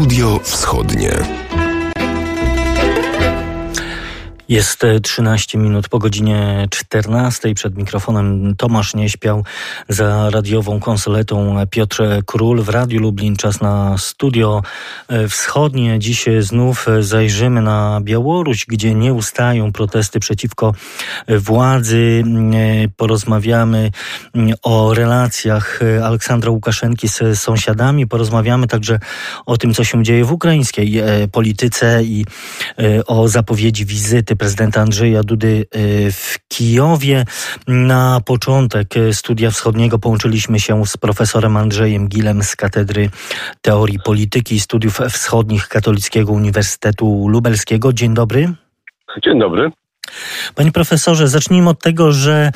Studio 0.00 0.40
Wschodnie. 0.42 1.49
Jest 4.50 4.82
13 5.02 5.58
minut 5.58 5.88
po 5.88 5.98
godzinie 5.98 6.66
14. 6.70 7.54
Przed 7.54 7.76
mikrofonem 7.76 8.56
Tomasz 8.56 8.94
Nieśpiał 8.94 9.44
za 9.88 10.30
radiową 10.30 10.80
konsoletą 10.80 11.56
Piotr 11.70 12.02
Król 12.26 12.62
w 12.62 12.68
Radiu 12.68 13.00
Lublin. 13.00 13.36
Czas 13.36 13.60
na 13.60 13.98
studio 13.98 14.62
wschodnie. 15.28 15.98
Dziś 15.98 16.24
znów 16.40 16.86
zajrzymy 17.00 17.62
na 17.62 18.00
Białoruś, 18.02 18.66
gdzie 18.66 18.94
nie 18.94 19.14
ustają 19.14 19.72
protesty 19.72 20.20
przeciwko 20.20 20.74
władzy. 21.28 22.24
Porozmawiamy 22.96 23.90
o 24.62 24.94
relacjach 24.94 25.80
Aleksandra 26.04 26.50
Łukaszenki 26.50 27.08
z 27.08 27.38
sąsiadami. 27.40 28.06
Porozmawiamy 28.06 28.66
także 28.66 28.98
o 29.46 29.56
tym, 29.56 29.74
co 29.74 29.84
się 29.84 30.04
dzieje 30.04 30.24
w 30.24 30.32
ukraińskiej 30.32 31.02
polityce 31.32 32.04
i 32.04 32.26
o 33.06 33.28
zapowiedzi 33.28 33.86
wizyty 33.86 34.36
prezydenta 34.40 34.80
Andrzeja 34.80 35.22
Dudy 35.22 35.66
y, 35.76 36.12
w 36.12 36.38
Kijowie. 36.48 37.24
Na 37.68 38.20
początek 38.26 38.88
studia 39.12 39.50
wschodniego 39.50 39.98
połączyliśmy 39.98 40.60
się 40.60 40.86
z 40.86 40.96
profesorem 40.96 41.56
Andrzejem 41.56 42.08
Gilem 42.08 42.42
z 42.42 42.56
Katedry 42.56 43.10
Teorii 43.62 43.98
Polityki 44.04 44.54
i 44.54 44.60
Studiów 44.60 44.98
Wschodnich 45.10 45.68
Katolickiego 45.68 46.32
Uniwersytetu 46.32 47.28
Lubelskiego. 47.28 47.92
Dzień 47.92 48.14
dobry. 48.14 48.52
Dzień 49.24 49.38
dobry. 49.38 49.70
Panie 50.54 50.72
profesorze, 50.72 51.28
zacznijmy 51.28 51.70
od 51.70 51.82
tego, 51.82 52.12
że 52.12 52.52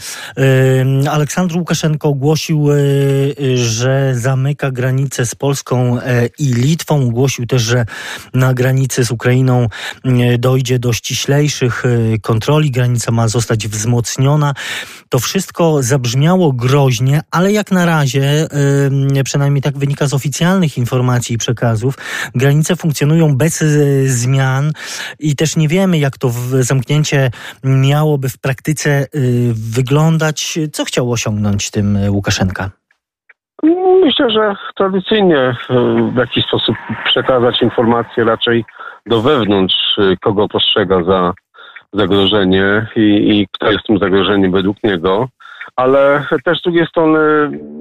y, 1.05 1.11
Aleksandr 1.11 1.57
Łukaszenko 1.57 2.09
ogłosił, 2.09 2.73
y, 2.73 3.35
że 3.57 4.15
zamyka 4.15 4.71
granicę 4.71 5.27
z 5.27 5.35
Polską 5.35 5.99
y, 5.99 6.03
i 6.39 6.55
Litwą. 6.55 7.09
Ogłosił 7.09 7.47
też, 7.47 7.63
że 7.63 7.87
na 8.35 8.55
granicy 8.55 9.05
z 9.05 9.11
Ukrainą 9.11 9.69
y, 10.07 10.39
dojdzie 10.39 10.79
do 10.79 10.93
ściślejszych 10.93 11.85
kontroli. 12.23 12.71
Granica 12.71 13.13
ma 13.13 13.29
zostać 13.29 13.69
wzmocniona. 13.69 14.55
To 15.09 15.19
wszystko 15.19 15.83
zabrzmiało 15.83 16.53
groźnie, 16.53 17.21
ale 17.31 17.53
jak 17.53 17.71
na 17.71 17.87
razie, 17.87 18.49
przynajmniej 19.25 19.63
tak 19.63 19.79
wynika 19.79 20.07
z 20.07 20.15
oficjalnych 20.15 20.79
informacji 20.79 21.35
i 21.35 21.39
przekazów, 21.39 21.95
granice 22.35 22.77
funkcjonują 22.77 23.37
bez 23.37 23.65
zmian 24.07 24.73
i 25.19 25.37
też 25.37 25.57
nie 25.57 25.69
wiemy, 25.69 25.99
jak 25.99 26.19
to 26.19 26.33
zamknięcie 26.61 27.31
miałoby 27.65 28.29
w 28.29 28.41
praktyce 28.41 29.07
wyglądać? 29.75 30.59
Co 30.73 30.85
chciał 30.85 31.13
osiągnąć 31.13 31.71
tym 31.71 31.99
Łukaszenka? 32.09 32.71
Myślę, 34.05 34.31
że 34.31 34.55
tradycyjnie 34.77 35.57
w 36.15 36.17
jakiś 36.17 36.45
sposób 36.45 36.77
przekazać 37.05 37.63
informacje 37.63 38.25
raczej 38.25 38.65
do 39.07 39.23
wewnątrz, 39.23 39.97
kogo 40.21 40.49
postrzega 40.49 41.05
za 41.05 41.33
zagrożenie 41.93 42.87
i, 42.97 43.01
i 43.01 43.47
kto 43.53 43.73
jest 43.73 43.87
tym 43.87 43.99
zagrożeniem 43.99 44.53
według 44.53 44.77
niego. 44.85 45.29
Ale 45.77 46.27
też 46.45 46.59
z 46.59 46.63
drugiej 46.63 46.87
strony 46.87 47.19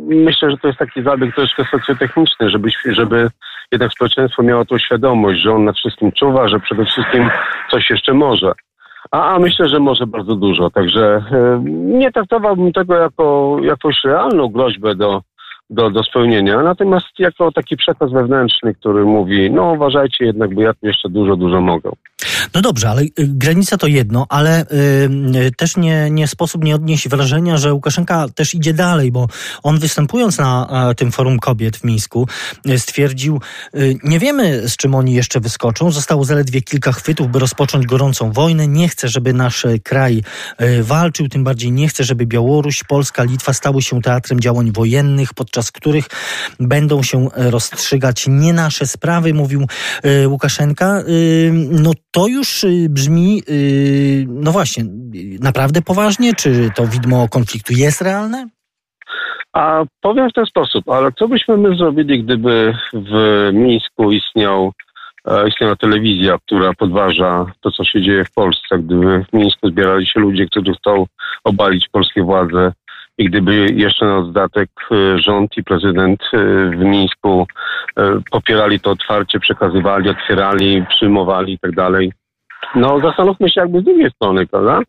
myślę, 0.07 0.51
że 0.51 0.57
to 0.57 0.67
jest 0.67 0.79
taki 0.79 1.03
zabieg 1.03 1.35
troszkę 1.35 1.65
socjotechniczny, 1.71 2.49
żeby, 2.49 2.69
żeby 2.85 3.29
jednak 3.71 3.91
społeczeństwo 3.91 4.43
miało 4.43 4.65
tą 4.65 4.77
świadomość, 4.77 5.41
że 5.41 5.53
on 5.53 5.65
nad 5.65 5.75
wszystkim 5.75 6.11
czuwa, 6.11 6.47
że 6.47 6.59
przede 6.59 6.85
wszystkim 6.85 7.29
coś 7.71 7.89
jeszcze 7.89 8.13
może. 8.13 8.51
A, 9.13 9.35
a 9.35 9.39
myślę, 9.39 9.69
że 9.69 9.79
może 9.79 10.07
bardzo 10.07 10.35
dużo. 10.35 10.69
Także 10.69 11.23
e, 11.31 11.61
nie 11.99 12.11
traktowałbym 12.11 12.73
tego 12.73 12.95
jako 12.95 13.57
jakąś 13.61 13.95
realną 14.03 14.47
groźbę 14.47 14.95
do, 14.95 15.21
do, 15.69 15.89
do 15.89 16.03
spełnienia, 16.03 16.61
natomiast 16.61 17.19
jako 17.19 17.51
taki 17.51 17.77
przekaz 17.77 18.11
wewnętrzny, 18.11 18.75
który 18.75 19.05
mówi, 19.05 19.51
no 19.51 19.71
uważajcie 19.71 20.25
jednak, 20.25 20.55
bo 20.55 20.61
ja 20.61 20.73
tu 20.73 20.87
jeszcze 20.87 21.09
dużo, 21.09 21.35
dużo 21.35 21.61
mogę. 21.61 21.89
No 22.53 22.61
dobrze, 22.61 22.89
ale 22.89 23.01
y, 23.01 23.09
granica 23.19 23.77
to 23.77 23.87
jedno, 23.87 24.25
ale 24.29 24.65
y, 25.45 25.51
też 25.57 25.77
nie, 25.77 26.09
nie 26.09 26.27
sposób 26.27 26.63
nie 26.63 26.75
odnieść 26.75 27.09
wrażenia, 27.09 27.57
że 27.57 27.73
Łukaszenka 27.73 28.25
też 28.35 28.55
idzie 28.55 28.73
dalej, 28.73 29.11
bo 29.11 29.27
on 29.63 29.79
występując 29.79 30.37
na 30.37 30.93
tym 30.97 31.11
forum 31.11 31.39
kobiet 31.39 31.77
w 31.77 31.83
Mińsku 31.83 32.27
y, 32.69 32.79
stwierdził, 32.79 33.41
y, 33.75 33.95
nie 34.03 34.19
wiemy 34.19 34.69
z 34.69 34.77
czym 34.77 34.95
oni 34.95 35.13
jeszcze 35.13 35.39
wyskoczą, 35.39 35.91
zostało 35.91 36.25
zaledwie 36.25 36.61
kilka 36.61 36.91
chwytów, 36.91 37.31
by 37.31 37.39
rozpocząć 37.39 37.85
gorącą 37.85 38.31
wojnę, 38.31 38.67
nie 38.67 38.89
chcę, 38.89 39.07
żeby 39.07 39.33
nasz 39.33 39.65
kraj 39.83 40.23
y, 40.61 40.83
walczył, 40.83 41.29
tym 41.29 41.43
bardziej 41.43 41.71
nie 41.71 41.87
chcę, 41.87 42.03
żeby 42.03 42.25
Białoruś, 42.25 42.83
Polska, 42.83 43.23
Litwa 43.23 43.53
stały 43.53 43.81
się 43.81 44.01
teatrem 44.01 44.39
działań 44.39 44.71
wojennych, 44.71 45.33
podczas 45.33 45.71
których 45.71 46.05
będą 46.59 47.03
się 47.03 47.27
rozstrzygać 47.35 48.25
nie 48.27 48.53
nasze 48.53 48.87
sprawy, 48.87 49.33
mówił 49.33 49.67
y, 50.05 50.27
Łukaszenka. 50.27 51.03
No 51.69 51.91
to 52.11 52.27
już 52.33 52.63
y, 52.63 52.87
brzmi, 52.89 53.41
y, 53.49 54.25
no 54.27 54.51
właśnie, 54.51 54.83
naprawdę 55.41 55.81
poważnie? 55.81 56.33
Czy 56.33 56.69
to 56.75 56.87
widmo 56.87 57.27
konfliktu 57.29 57.73
jest 57.73 58.01
realne? 58.01 58.47
A 59.53 59.83
powiem 60.01 60.29
w 60.29 60.33
ten 60.33 60.45
sposób, 60.45 60.89
ale 60.89 61.11
co 61.11 61.27
byśmy 61.27 61.57
my 61.57 61.75
zrobili, 61.75 62.23
gdyby 62.23 62.73
w 62.93 63.49
Mińsku 63.53 64.11
istniał, 64.11 64.71
e, 65.27 65.47
istniała 65.47 65.75
telewizja, 65.75 66.37
która 66.45 66.73
podważa 66.73 67.45
to, 67.61 67.71
co 67.71 67.83
się 67.83 68.01
dzieje 68.01 68.25
w 68.25 68.31
Polsce, 68.31 68.79
gdyby 68.79 69.25
w 69.29 69.33
Mińsku 69.33 69.69
zbierali 69.69 70.07
się 70.07 70.19
ludzie, 70.19 70.45
którzy 70.45 70.73
chcą 70.73 71.05
obalić 71.43 71.89
polskie 71.91 72.23
władze 72.23 72.71
i 73.17 73.25
gdyby 73.25 73.67
jeszcze 73.75 74.05
na 74.05 74.21
dodatek 74.21 74.69
e, 74.91 75.19
rząd 75.19 75.57
i 75.57 75.63
prezydent 75.63 76.21
e, 76.33 76.37
w 76.69 76.79
Mińsku 76.79 77.47
popierali 78.31 78.79
to 78.79 78.91
otwarcie, 78.91 79.39
przekazywali, 79.39 80.09
otwierali, 80.09 80.85
przyjmowali 80.89 81.53
i 81.53 81.59
tak 81.59 81.71
dalej, 81.71 82.11
no 82.75 82.99
zastanówmy 82.99 83.49
się 83.49 83.61
jakby 83.61 83.81
z 83.81 83.83
drugiej 83.83 84.11
strony, 84.11 84.47
prawda? 84.47 84.79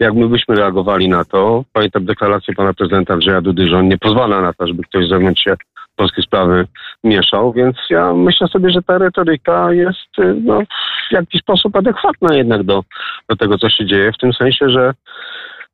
Jak 0.00 0.14
my 0.14 0.28
byśmy 0.28 0.54
reagowali 0.54 1.08
na 1.08 1.24
to. 1.24 1.64
Pamiętam 1.72 2.04
deklarację 2.04 2.54
pana 2.54 2.74
prezydenta 2.74 3.14
Andrzeja 3.14 3.40
Dudy, 3.40 3.66
że 3.66 3.78
on 3.78 3.88
nie 3.88 3.98
pozwala 3.98 4.40
na 4.40 4.52
to, 4.52 4.66
żeby 4.66 4.82
ktoś 4.82 5.06
z 5.06 5.08
zewnątrz 5.08 5.44
się 5.44 5.54
polskie 5.96 6.22
sprawy 6.22 6.66
mieszał, 7.04 7.52
więc 7.52 7.76
ja 7.90 8.14
myślę 8.14 8.48
sobie, 8.48 8.70
że 8.70 8.82
ta 8.82 8.98
retoryka 8.98 9.72
jest 9.72 10.10
no, 10.44 10.60
w 11.08 11.12
jakiś 11.12 11.40
sposób 11.40 11.76
adekwatna 11.76 12.36
jednak 12.36 12.62
do, 12.62 12.82
do 13.28 13.36
tego, 13.36 13.58
co 13.58 13.70
się 13.70 13.86
dzieje, 13.86 14.12
w 14.12 14.18
tym 14.18 14.32
sensie, 14.32 14.68
że 14.68 14.94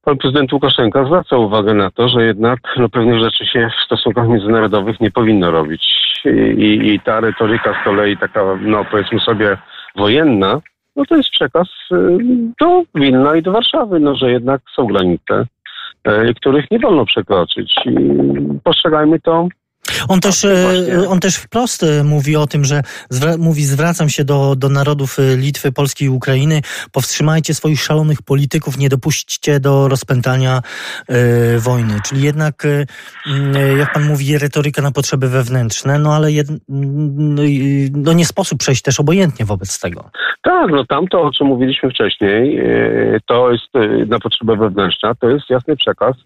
pan 0.05 0.17
prezydent 0.17 0.53
Łukaszenka 0.53 1.05
zwraca 1.05 1.37
uwagę 1.37 1.75
na 1.75 1.91
to, 1.91 2.09
że 2.09 2.25
jednak 2.25 2.59
no, 2.77 2.89
pewnych 2.89 3.21
rzeczy 3.21 3.47
się 3.47 3.71
w 3.79 3.85
stosunkach 3.85 4.29
międzynarodowych 4.29 5.01
nie 5.01 5.11
powinno 5.11 5.51
robić. 5.51 5.87
I, 6.25 6.29
i, 6.29 6.95
i 6.95 7.01
ta 7.01 7.21
retoryka 7.21 7.75
z 7.81 7.85
kolei 7.85 8.17
taka, 8.17 8.41
no 8.61 8.85
powiedzmy 8.85 9.21
sobie, 9.21 9.57
wojenna, 9.97 10.61
no 10.97 11.05
to 11.05 11.17
jest 11.17 11.31
przekaz 11.31 11.69
y, 11.93 12.19
do 12.61 12.83
Wilna 12.95 13.37
i 13.37 13.43
do 13.43 13.53
Warszawy, 13.53 14.01
no 14.01 14.17
że 14.17 14.31
jednak 14.31 14.61
są 14.77 14.87
granice, 14.87 15.47
y, 16.09 16.35
których 16.35 16.71
nie 16.71 16.79
wolno 16.79 17.05
przekroczyć. 17.05 17.75
I 17.87 17.97
postrzegajmy 18.65 19.21
to 19.21 19.49
on 20.09 20.21
też, 20.21 20.45
e, 20.45 21.09
on 21.09 21.21
też 21.21 21.37
wprost 21.37 21.87
mówi 22.05 22.37
o 22.37 22.47
tym, 22.47 22.65
że 22.65 22.83
mówi, 23.39 23.65
zwracam 23.65 24.09
się 24.09 24.25
do, 24.25 24.57
do 24.57 24.69
narodów 24.69 25.17
Litwy, 25.37 25.73
Polski 25.73 26.05
i 26.05 26.09
Ukrainy, 26.09 26.61
powstrzymajcie 26.93 27.55
swoich 27.55 27.83
szalonych 27.83 28.23
polityków, 28.23 28.79
nie 28.79 28.89
dopuśćcie 28.89 29.61
do 29.61 29.89
rozpętania 29.89 30.63
e, 31.09 31.59
wojny. 31.59 32.01
Czyli 32.05 32.23
jednak, 32.23 32.65
e, 32.65 32.87
jak 33.77 33.93
pan 33.93 34.05
mówi, 34.05 34.39
retoryka 34.39 34.83
na 34.83 34.91
potrzeby 34.91 35.29
wewnętrzne, 35.29 35.99
no 35.99 36.15
ale 36.15 36.33
jed, 36.33 36.49
no, 36.69 37.43
no 37.93 38.13
nie 38.13 38.27
sposób 38.27 38.59
przejść 38.59 38.83
też 38.83 39.01
obojętnie 39.01 39.45
wobec 39.45 39.81
tego. 39.81 40.11
Tak, 40.43 40.71
no 40.71 40.85
tamto, 40.85 41.23
o 41.23 41.33
czym 41.33 41.47
mówiliśmy 41.47 41.91
wcześniej, 41.91 42.63
to 43.27 43.53
jest 43.53 43.69
na 44.07 44.19
potrzebę 44.19 44.57
wewnętrzna, 44.57 45.15
to 45.15 45.29
jest 45.29 45.51
jasny 45.51 45.77
przekaz 45.77 46.17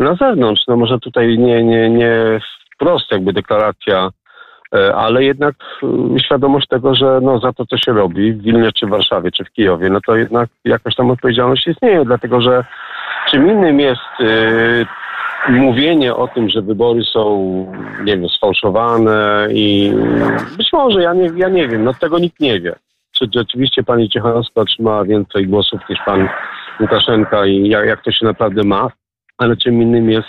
na 0.00 0.14
zewnątrz. 0.14 0.62
No 0.68 0.76
może 0.76 0.98
tutaj 0.98 1.38
nie, 1.38 1.64
nie, 1.64 1.90
nie 1.90 2.40
wprost 2.74 3.10
jakby 3.10 3.32
deklaracja, 3.32 4.10
e, 4.74 4.94
ale 4.94 5.24
jednak 5.24 5.54
e, 6.14 6.18
świadomość 6.18 6.68
tego, 6.68 6.94
że 6.94 7.20
no, 7.22 7.38
za 7.38 7.52
to, 7.52 7.66
co 7.66 7.76
się 7.76 7.92
robi 7.92 8.32
w 8.32 8.42
Wilnie, 8.42 8.72
czy 8.72 8.86
w 8.86 8.90
Warszawie, 8.90 9.30
czy 9.30 9.44
w 9.44 9.50
Kijowie, 9.50 9.90
no 9.90 10.00
to 10.06 10.16
jednak 10.16 10.48
jakaś 10.64 10.94
tam 10.94 11.10
odpowiedzialność 11.10 11.66
istnieje, 11.66 12.04
dlatego 12.04 12.40
że 12.40 12.64
czym 13.30 13.50
innym 13.50 13.80
jest 13.80 14.00
mówienie 15.48 16.14
o 16.14 16.28
tym, 16.28 16.48
że 16.48 16.62
wybory 16.62 17.04
są, 17.04 17.32
nie 18.04 18.16
wiem, 18.16 18.28
sfałszowane 18.28 19.48
i 19.50 19.92
być 20.56 20.72
może, 20.72 21.02
ja 21.02 21.14
nie, 21.14 21.30
ja 21.36 21.48
nie 21.48 21.68
wiem, 21.68 21.84
no 21.84 21.94
tego 21.94 22.18
nikt 22.18 22.40
nie 22.40 22.60
wie. 22.60 22.74
Czy 23.20 23.26
rzeczywiście 23.34 23.82
pani 23.82 24.08
Ciechanowska 24.08 24.60
otrzymała 24.60 25.04
więcej 25.04 25.46
głosów 25.46 25.80
niż 25.90 25.98
pan 26.06 26.28
Łukaszenka 26.80 27.46
i 27.46 27.68
jak, 27.68 27.86
jak 27.86 28.04
to 28.04 28.12
się 28.12 28.26
naprawdę 28.26 28.62
ma, 28.64 28.90
ale 29.38 29.56
czym 29.56 29.82
innym 29.82 30.10
jest 30.10 30.28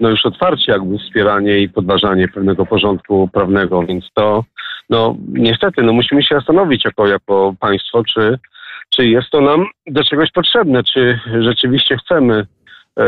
no 0.00 0.10
już 0.10 0.26
otwarcie 0.26 0.72
jakby 0.72 0.98
wspieranie 0.98 1.58
i 1.58 1.68
podważanie 1.68 2.28
pewnego 2.28 2.66
porządku 2.66 3.28
prawnego, 3.32 3.82
więc 3.82 4.04
to 4.14 4.44
no 4.90 5.16
niestety 5.28 5.82
no 5.82 5.92
musimy 5.92 6.22
się 6.22 6.34
zastanowić 6.34 6.84
jako, 6.84 7.06
jako 7.06 7.54
państwo, 7.60 8.04
czy, 8.04 8.38
czy 8.90 9.06
jest 9.06 9.30
to 9.30 9.40
nam 9.40 9.66
do 9.86 10.04
czegoś 10.04 10.30
potrzebne, 10.30 10.82
czy 10.82 11.20
rzeczywiście 11.40 11.96
chcemy 11.96 12.46
e, 12.98 13.06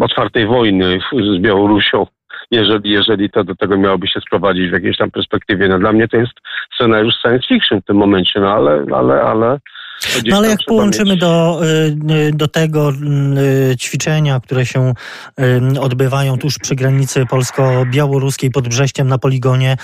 otwartej 0.00 0.46
wojny 0.46 0.98
z 1.12 1.40
Białorusią 1.40 2.06
jeżeli, 2.50 2.90
jeżeli 2.90 3.30
to 3.30 3.44
do 3.44 3.54
tego 3.54 3.76
miałoby 3.76 4.08
się 4.08 4.20
sprowadzić 4.20 4.70
w 4.70 4.72
jakiejś 4.72 4.96
tam 4.96 5.10
perspektywie. 5.10 5.68
No 5.68 5.78
dla 5.78 5.92
mnie 5.92 6.08
to 6.08 6.16
jest 6.16 6.32
scenariusz 6.74 7.14
science 7.22 7.46
fiction 7.48 7.80
w 7.80 7.84
tym 7.84 7.96
momencie, 7.96 8.40
no 8.40 8.52
ale, 8.52 8.84
ale, 8.94 9.22
ale 9.22 9.58
no 10.26 10.36
ale 10.36 10.48
jak 10.48 10.58
połączymy 10.66 11.10
mieć... 11.10 11.20
do, 11.20 11.60
y, 12.28 12.32
do 12.32 12.48
tego 12.48 12.92
y, 13.72 13.76
ćwiczenia, 13.76 14.40
które 14.40 14.66
się 14.66 14.92
y, 15.74 15.80
odbywają 15.80 16.38
tuż 16.38 16.58
przy 16.58 16.74
granicy 16.74 17.26
polsko-białoruskiej 17.26 18.50
pod 18.50 18.68
Brześciem 18.68 19.08
na 19.08 19.18
poligonie 19.18 19.76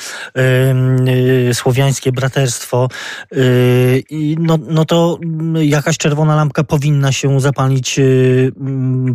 Słowiańskie 1.53 2.13
Braterstwo, 2.13 2.89
no, 4.39 4.59
no 4.69 4.85
to 4.85 5.19
jakaś 5.55 5.99
czerwona 5.99 6.37
lampka 6.37 6.65
powinna 6.65 7.13
się 7.13 7.41
zapalić 7.41 8.01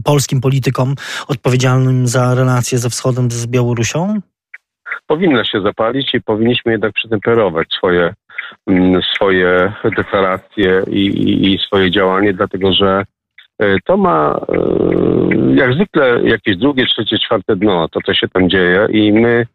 polskim 0.03 0.41
politykom 0.41 0.95
odpowiedzialnym 1.27 2.07
za 2.07 2.35
relacje 2.35 2.77
ze 2.77 2.89
Wschodem, 2.89 3.31
z 3.31 3.47
Białorusią? 3.47 4.19
Powinna 5.07 5.45
się 5.45 5.61
zapalić 5.61 6.13
i 6.13 6.21
powinniśmy 6.21 6.71
jednak 6.71 6.93
przytemperować 6.93 7.67
swoje 7.77 7.87
Mm, 7.87 8.13
swoje 8.13 8.26
deklaracje 9.97 10.83
i, 10.91 11.53
i, 11.53 11.57
swoje 11.57 11.91
działanie, 11.91 12.33
dlatego 12.33 12.73
że 12.73 13.03
e, 13.59 13.77
to 13.85 13.97
ma 13.97 14.39
e, 14.49 15.55
jak 15.55 15.73
zwykle 15.73 16.21
jakieś 16.23 16.57
drugie, 16.57 16.85
trzecie, 16.85 17.19
czwarte 17.19 17.55
dno, 17.55 17.87
to 17.89 17.99
co 18.05 18.13
się 18.13 18.27
tam 18.27 18.49
dzieje 18.49 18.87
i 18.91 19.11
my 19.11 19.45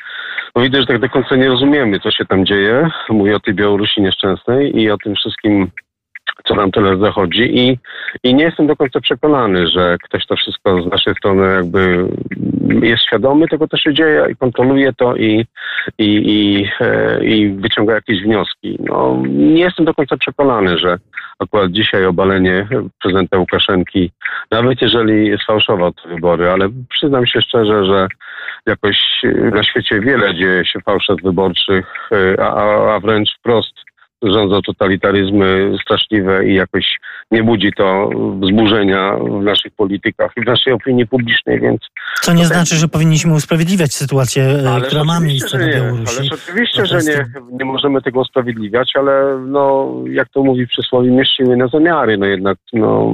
no 0.57 0.63
widzę, 0.63 0.81
że 0.81 0.87
tak 0.87 0.99
do 0.99 1.09
końca 1.09 1.37
nie 1.37 1.49
rozumiemy, 1.49 2.01
co 2.01 2.11
się 2.11 2.25
tam 2.25 2.47
dzieje. 2.47 2.91
Mówię 3.09 3.37
o 3.37 3.41
tej 3.41 3.55
Białorusi 3.55 4.03
nieszczęsnej 4.03 4.81
i 4.81 4.91
o 4.91 4.97
tym 4.99 5.15
wszystkim, 5.15 5.71
co 6.45 6.55
nam 6.55 6.71
teraz 6.71 6.99
zachodzi 6.99 7.59
i, 7.59 7.79
i 8.23 8.35
nie 8.35 8.45
jestem 8.45 8.67
do 8.67 8.77
końca 8.77 9.01
przekonany, 9.01 9.67
że 9.67 9.97
ktoś 10.03 10.27
to 10.27 10.37
wszystko 10.37 10.83
z 10.83 10.87
naszej 10.87 11.15
strony 11.15 11.55
jakby 11.55 12.09
jest 12.83 13.05
świadomy 13.05 13.49
tego, 13.49 13.69
co 13.69 13.77
się 13.77 13.95
dzieje 13.95 14.27
i 14.31 14.37
kontroluje 14.37 14.93
to 14.93 15.17
i, 15.17 15.47
i, 15.99 16.07
i, 16.07 16.69
e, 16.81 17.25
i 17.25 17.49
wyciąga 17.49 17.95
jakieś 17.95 18.23
wnioski. 18.23 18.79
No, 18.81 19.23
nie 19.29 19.63
jestem 19.63 19.85
do 19.85 19.95
końca 19.95 20.17
przekonany, 20.17 20.79
że 20.79 20.99
akurat 21.39 21.71
dzisiaj 21.71 22.07
obalenie 22.07 22.69
prezydenta 23.03 23.39
Łukaszenki, 23.39 24.11
nawet 24.51 24.83
jeżeli 24.83 25.39
sfałszował 25.39 25.93
te 25.93 26.09
wybory, 26.09 26.51
ale 26.51 26.69
przyznam 26.89 27.27
się 27.27 27.41
szczerze, 27.41 27.85
że 27.85 28.09
jakoś 28.67 28.99
na 29.53 29.63
świecie 29.63 30.01
wiele 30.01 30.35
dzieje 30.35 30.65
się 30.65 30.81
fałszerstw 30.81 31.25
wyborczych, 31.25 32.09
e, 32.13 32.43
a, 32.43 32.95
a 32.95 33.01
wręcz 33.01 33.37
wprost 33.39 33.92
rządzą 34.23 34.63
totalitaryzmy 34.63 35.77
straszliwe 35.83 36.47
i 36.47 36.55
jakoś 36.55 36.99
nie 37.31 37.43
budzi 37.43 37.73
to 37.77 38.11
wzburzenia 38.43 39.17
w 39.17 39.43
naszych 39.43 39.73
politykach 39.73 40.33
i 40.37 40.41
w 40.41 40.47
naszej 40.47 40.73
opinii 40.73 41.07
publicznej, 41.07 41.61
więc... 41.61 41.81
Co 42.23 42.33
nie 42.33 42.47
znaczy, 42.47 42.77
że 42.77 42.89
powinniśmy 42.89 43.35
usprawiedliwiać 43.35 43.95
sytuację, 43.95 44.45
e, 44.45 44.81
która 44.81 45.05
ma 45.05 45.21
miejsce 45.21 45.59
na 45.59 45.67
Białorusi. 45.67 46.19
Ale 46.21 46.29
oczywiście, 46.33 46.87
że 46.87 46.99
nie, 46.99 47.27
nie 47.53 47.65
możemy 47.65 48.03
tego 48.03 48.21
usprawiedliwiać, 48.21 48.93
ale 48.95 49.39
no, 49.47 49.95
jak 50.11 50.29
to 50.29 50.43
mówi 50.43 50.67
przysłowie, 50.67 51.11
mieściły 51.11 51.57
na 51.57 51.69
zamiary, 51.69 52.19
no 52.19 52.27
jednak 52.27 52.59
no, 52.73 53.13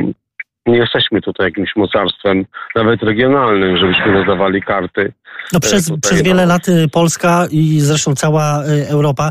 nie 0.68 0.78
jesteśmy 0.78 1.20
tutaj 1.20 1.46
jakimś 1.46 1.76
mocarstwem, 1.76 2.44
nawet 2.74 3.02
regionalnym, 3.02 3.76
żebyśmy 3.76 4.12
nadawali 4.12 4.62
karty. 4.62 5.12
No 5.52 5.60
przez, 5.60 5.92
przez 6.02 6.22
wiele 6.22 6.46
lat 6.46 6.68
y, 6.68 6.88
Polska 6.92 7.46
i 7.50 7.80
zresztą 7.80 8.14
cała 8.14 8.62
y, 8.64 8.88
Europa 8.88 9.30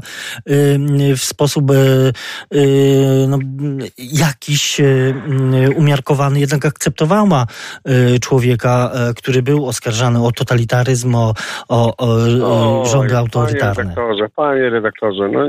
y, 0.50 1.16
w 1.16 1.22
sposób 1.22 1.72
no, 3.28 3.38
jakiś 3.98 4.82
umiarkowany 5.76 6.40
jednak 6.40 6.66
akceptowała 6.66 7.46
człowieka, 8.22 8.92
który 9.18 9.42
był 9.44 9.68
oskarżany 9.68 10.26
o 10.26 10.32
totalitaryzm, 10.32 11.16
o, 11.16 11.34
o, 11.70 11.98
o 12.44 12.86
rządy 12.86 13.18
autorytarne. 13.18 13.76
Panie 13.76 13.90
redaktorze, 13.90 14.30
panie 14.36 14.70
redaktorze, 14.70 15.30
no, 15.30 15.48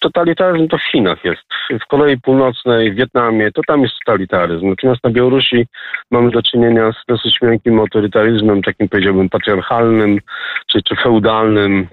totalitaryzm 0.00 0.68
to 0.68 0.78
w 0.78 0.90
Chinach 0.92 1.24
jest. 1.24 1.42
W 1.84 1.86
Korei 1.86 2.20
Północnej, 2.20 2.92
w 2.92 2.96
Wietnamie, 2.96 3.52
to 3.52 3.60
tam 3.66 3.82
jest 3.82 3.94
totalitaryzm. 4.04 4.55
Natomiast 4.62 5.04
na 5.04 5.10
Białorusi 5.10 5.66
mamy 6.10 6.30
do 6.30 6.42
czynienia 6.42 6.92
z 6.92 7.06
dosyć 7.08 7.42
miękkim 7.42 7.80
autorytaryzmem, 7.80 8.62
takim 8.62 8.88
powiedziałbym 8.88 9.28
patriarchalnym 9.28 10.18
czy, 10.66 10.82
czy 10.82 10.96
feudalnym, 10.96 11.88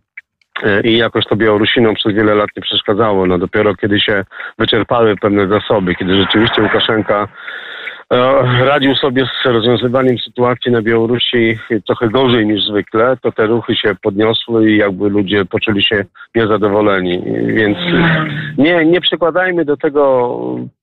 e, 0.63 0.81
i 0.81 0.97
jakoś 0.97 1.25
to 1.25 1.35
Białorusinom 1.35 1.95
przez 1.95 2.13
wiele 2.13 2.35
lat 2.35 2.49
nie 2.55 2.61
przeszkadzało. 2.61 3.25
No 3.25 3.37
dopiero 3.37 3.75
kiedy 3.75 3.99
się 3.99 4.23
wyczerpały 4.59 5.15
pewne 5.17 5.47
zasoby, 5.47 5.95
kiedy 5.95 6.15
rzeczywiście 6.15 6.61
Łukaszenka 6.61 7.27
radził 8.65 8.95
sobie 8.95 9.25
z 9.25 9.45
rozwiązywaniem 9.45 10.17
sytuacji 10.17 10.71
na 10.71 10.81
Białorusi 10.81 11.57
trochę 11.87 12.09
gorzej 12.09 12.45
niż 12.47 12.63
zwykle, 12.63 13.17
to 13.21 13.31
te 13.31 13.47
ruchy 13.47 13.75
się 13.75 13.95
podniosły 14.01 14.71
i 14.71 14.77
jakby 14.77 15.09
ludzie 15.09 15.45
poczuli 15.45 15.83
się 15.83 16.05
niezadowoleni. 16.35 17.23
Więc 17.45 17.77
nie, 18.57 18.85
nie 18.85 19.01
przykładajmy 19.01 19.65
do 19.65 19.77
tego 19.77 20.29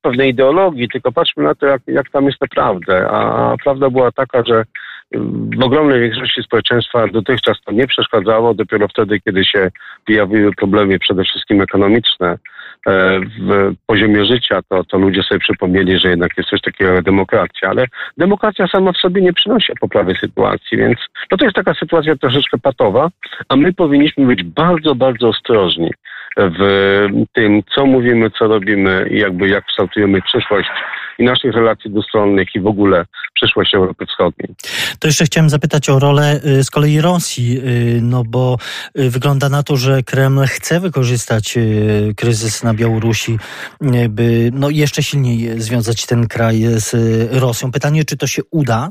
pewnej 0.02 0.30
ideologii, 0.30 0.88
tylko 0.88 1.12
patrzmy 1.12 1.42
na 1.42 1.54
to, 1.54 1.66
jak, 1.66 1.82
jak 1.86 2.10
tam 2.10 2.24
jest 2.24 2.40
naprawdę. 2.40 3.08
A 3.08 3.54
prawda 3.64 3.90
była 3.90 4.12
taka, 4.12 4.42
że 4.46 4.64
w 5.58 5.62
ogromnej 5.62 6.00
większości 6.00 6.42
społeczeństwa 6.42 7.08
dotychczas 7.08 7.56
to 7.64 7.72
nie 7.72 7.86
przeszkadzało, 7.86 8.54
dopiero 8.54 8.88
wtedy, 8.88 9.20
kiedy 9.20 9.44
się 9.44 9.70
pojawiły 10.06 10.52
problemy 10.52 10.98
przede 10.98 11.24
wszystkim 11.24 11.60
ekonomiczne 11.60 12.28
e, 12.28 12.38
w 12.86 13.72
poziomie 13.86 14.24
życia, 14.24 14.60
to, 14.68 14.84
to 14.84 14.98
ludzie 14.98 15.22
sobie 15.22 15.38
przypomnieli, 15.38 15.98
że 15.98 16.08
jednak 16.08 16.30
jest 16.36 16.50
coś 16.50 16.60
takiego 16.60 16.92
jak 16.92 17.04
demokracja, 17.04 17.68
ale 17.68 17.86
demokracja 18.16 18.66
sama 18.66 18.92
w 18.92 18.96
sobie 18.96 19.22
nie 19.22 19.32
przynosi 19.32 19.72
poprawy 19.80 20.14
sytuacji, 20.14 20.78
więc 20.78 20.98
no 21.30 21.36
to 21.36 21.44
jest 21.44 21.56
taka 21.56 21.74
sytuacja 21.74 22.16
troszeczkę 22.16 22.58
patowa, 22.58 23.08
a 23.48 23.56
my 23.56 23.72
powinniśmy 23.72 24.26
być 24.26 24.42
bardzo, 24.42 24.94
bardzo 24.94 25.28
ostrożni 25.28 25.90
w 26.36 26.60
tym, 27.32 27.62
co 27.74 27.86
mówimy, 27.86 28.30
co 28.38 28.44
robimy 28.46 29.08
i 29.10 29.18
jakby 29.18 29.48
jak 29.48 29.64
kształtujemy 29.64 30.22
przyszłość 30.22 30.68
i 31.18 31.24
naszych 31.24 31.54
relacji 31.54 31.90
dwustronnych 31.90 32.48
i 32.54 32.60
w 32.60 32.66
ogóle 32.66 33.04
przyszłość 33.34 33.74
Europy 33.74 34.06
Wschodniej. 34.06 34.54
To 34.98 35.08
jeszcze 35.08 35.24
chciałem 35.24 35.50
zapytać 35.50 35.88
o 35.88 35.98
rolę 35.98 36.40
y, 36.46 36.64
z 36.64 36.70
kolei 36.70 37.00
Rosji, 37.00 37.58
y, 37.58 38.00
no 38.02 38.22
bo 38.28 38.56
y, 38.98 39.10
wygląda 39.10 39.48
na 39.48 39.62
to, 39.62 39.76
że 39.76 40.02
Kreml 40.02 40.46
chce 40.46 40.80
wykorzystać 40.80 41.58
kryzys 42.16 42.62
na 42.62 42.74
Białorusi, 42.74 43.38
by 44.08 44.50
no 44.52 44.70
jeszcze 44.70 45.02
silniej 45.02 45.60
związać 45.60 46.06
ten 46.06 46.28
kraj 46.28 46.62
z 46.62 46.94
Rosją. 47.42 47.72
Pytanie, 47.72 48.04
czy 48.04 48.16
to 48.16 48.26
się 48.26 48.42
uda, 48.50 48.90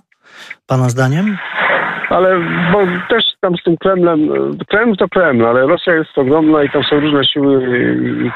Pana 0.67 0.89
zdaniem? 0.89 1.37
Ale 2.09 2.39
bo 2.71 2.79
też 3.09 3.23
tam 3.41 3.57
z 3.57 3.63
tym 3.63 3.77
Kremlem, 3.77 4.29
Kreml 4.67 4.95
to 4.95 5.07
Kreml, 5.09 5.45
ale 5.45 5.67
Rosja 5.67 5.95
jest 5.95 6.17
ogromna 6.17 6.63
i 6.63 6.69
tam 6.69 6.83
są 6.83 6.99
różne 6.99 7.23
siły, 7.23 7.61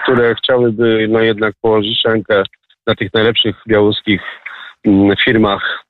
które 0.03 0.35
chciałyby 0.35 1.07
no 1.09 1.19
jednak 1.19 1.53
położyć 1.61 2.01
rękę 2.05 2.43
na 2.87 2.95
tych 2.95 3.13
najlepszych 3.13 3.55
białoruskich 3.67 4.21
mm, 4.85 5.15
firmach, 5.25 5.83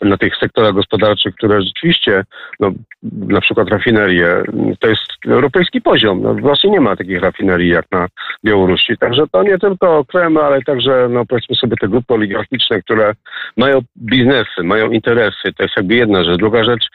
na 0.00 0.16
tych 0.16 0.36
sektorach 0.36 0.74
gospodarczych, 0.74 1.34
które 1.34 1.62
rzeczywiście, 1.62 2.24
no, 2.60 2.70
na 3.12 3.40
przykład 3.40 3.68
rafinerie, 3.68 4.42
to 4.80 4.88
jest 4.88 5.02
europejski 5.26 5.80
poziom. 5.80 6.22
No, 6.22 6.34
w 6.34 6.44
Rosji 6.44 6.70
nie 6.70 6.80
ma 6.80 6.96
takich 6.96 7.20
rafinerii 7.20 7.68
jak 7.70 7.84
na 7.90 8.06
Białorusi. 8.44 8.98
Także 8.98 9.24
to 9.32 9.42
nie 9.42 9.58
tylko 9.58 10.04
Kreml, 10.04 10.38
ale 10.38 10.62
także, 10.62 11.08
no, 11.10 11.26
powiedzmy 11.26 11.56
sobie, 11.56 11.76
te 11.80 11.88
grupy 11.88 12.14
oligarchiczne, 12.14 12.82
które 12.82 13.12
mają 13.56 13.80
biznesy, 13.96 14.62
mają 14.62 14.90
interesy. 14.90 15.52
To 15.56 15.62
jest 15.62 15.76
jakby 15.76 15.94
jedna 15.94 16.24
rzecz. 16.24 16.38
Druga 16.38 16.64
rzecz, 16.64 16.86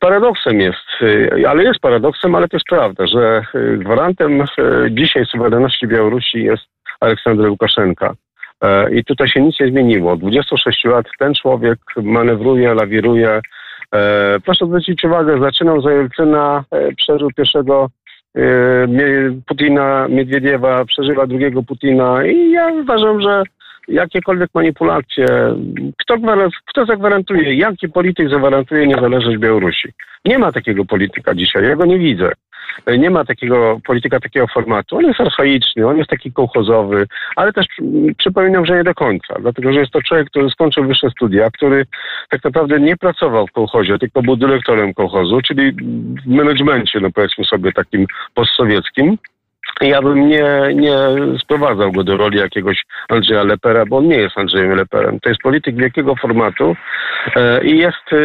paradoksem 0.00 0.60
jest, 0.60 1.02
y, 1.02 1.48
ale 1.48 1.64
jest 1.64 1.80
paradoksem, 1.80 2.34
ale 2.34 2.48
to 2.48 2.56
jest 2.56 2.66
prawda, 2.68 3.06
że 3.06 3.42
y, 3.54 3.78
gwarantem 3.78 4.40
y, 4.40 4.44
dzisiaj 4.90 5.26
suwerenności 5.26 5.86
Białorusi 5.86 6.42
jest 6.42 6.64
Aleksander 7.00 7.50
Łukaszenka. 7.50 8.14
E, 8.62 8.94
I 8.94 9.04
tutaj 9.04 9.28
się 9.28 9.40
nic 9.40 9.60
nie 9.60 9.66
zmieniło. 9.66 10.12
Od 10.12 10.20
26 10.20 10.84
lat 10.84 11.06
ten 11.18 11.34
człowiek 11.34 11.78
manewruje, 12.02 12.74
lawiruje. 12.74 13.40
E, 13.94 14.40
proszę 14.44 14.66
zwrócić 14.66 15.04
uwagę, 15.04 15.40
zaczynał 15.40 15.82
za 15.82 15.92
Jelcyna, 15.92 16.64
e, 16.70 16.92
przeżył 16.92 17.30
pierwszego 17.36 17.90
Putina, 19.46 20.08
Miedwiediewa, 20.08 20.84
przeżywa 20.84 21.26
drugiego 21.26 21.62
Putina 21.62 22.24
i 22.24 22.50
ja 22.50 22.72
uważam, 22.72 23.20
że 23.20 23.42
jakiekolwiek 23.88 24.50
manipulacje, 24.54 25.26
kto, 25.98 26.16
kto 26.66 26.86
zagwarantuje, 26.86 27.54
jaki 27.54 27.88
polityk 27.88 28.30
zagwarantuje 28.30 28.86
niezależność 28.86 29.38
Białorusi? 29.38 29.88
Nie 30.24 30.38
ma 30.38 30.52
takiego 30.52 30.84
polityka 30.84 31.34
dzisiaj, 31.34 31.64
ja 31.64 31.76
go 31.76 31.86
nie 31.86 31.98
widzę. 31.98 32.32
Nie 32.98 33.10
ma 33.10 33.24
takiego 33.24 33.80
polityka 33.86 34.20
takiego 34.20 34.46
formatu. 34.46 34.96
On 34.96 35.04
jest 35.04 35.20
archaiczny, 35.20 35.86
on 35.86 35.98
jest 35.98 36.10
taki 36.10 36.32
kołchozowy, 36.32 37.06
ale 37.36 37.52
też 37.52 37.66
przypominam, 38.18 38.66
że 38.66 38.76
nie 38.76 38.84
do 38.84 38.94
końca, 38.94 39.34
dlatego 39.40 39.72
że 39.72 39.80
jest 39.80 39.92
to 39.92 40.02
człowiek, 40.02 40.30
który 40.30 40.50
skończył 40.50 40.84
wyższe 40.84 41.10
studia, 41.10 41.50
który 41.50 41.86
tak 42.28 42.44
naprawdę 42.44 42.80
nie 42.80 42.96
pracował 42.96 43.46
w 43.46 43.52
kołchozie, 43.52 43.98
tylko 43.98 44.22
był 44.22 44.36
dyrektorem 44.36 44.94
kołchozu, 44.94 45.40
czyli 45.42 45.72
w 45.72 46.26
managemencie, 46.26 47.00
no 47.00 47.10
powiedzmy 47.14 47.44
sobie 47.44 47.72
takim 47.72 48.06
postsowieckim. 48.34 49.18
Ja 49.80 50.02
bym 50.02 50.28
nie, 50.28 50.44
nie 50.74 50.98
sprowadzał 51.38 51.92
go 51.92 52.04
do 52.04 52.16
roli 52.16 52.38
jakiegoś 52.38 52.82
Andrzeja 53.08 53.42
Lepera, 53.42 53.86
bo 53.86 53.96
on 53.96 54.08
nie 54.08 54.16
jest 54.16 54.38
Andrzejem 54.38 54.76
Leperem. 54.76 55.20
To 55.20 55.28
jest 55.28 55.42
polityk 55.42 55.76
wielkiego 55.76 56.16
formatu 56.16 56.76
e, 57.36 57.64
i 57.64 57.78
jest 57.78 58.12
e, 58.12 58.16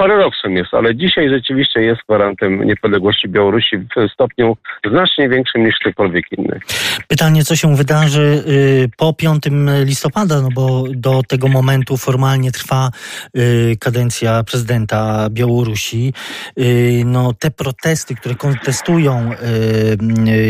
paradoksem 0.00 0.56
jest, 0.56 0.74
ale 0.74 0.96
dzisiaj 0.96 1.28
rzeczywiście 1.28 1.82
jest 1.82 2.00
gwarantem 2.08 2.64
niepodległości 2.64 3.28
Białorusi 3.28 3.76
w 3.76 4.12
stopniu 4.12 4.56
znacznie 4.90 5.28
większym 5.28 5.64
niż 5.64 5.74
ktokolwiek 5.80 6.24
inny. 6.38 6.60
Pytanie, 7.08 7.44
co 7.44 7.56
się 7.56 7.76
wydarzy 7.76 8.44
y, 8.48 8.88
po 8.96 9.12
5 9.12 9.42
listopada, 9.84 10.40
no 10.40 10.48
bo 10.54 10.84
do 10.90 11.22
tego 11.28 11.48
momentu 11.48 11.96
formalnie 11.96 12.52
trwa 12.52 12.90
y, 13.36 13.76
kadencja 13.80 14.44
prezydenta 14.44 15.28
Białorusi. 15.30 16.12
Y, 16.58 17.02
no, 17.06 17.32
te 17.32 17.50
protesty, 17.50 18.14
które 18.14 18.34
kontestują 18.34 19.30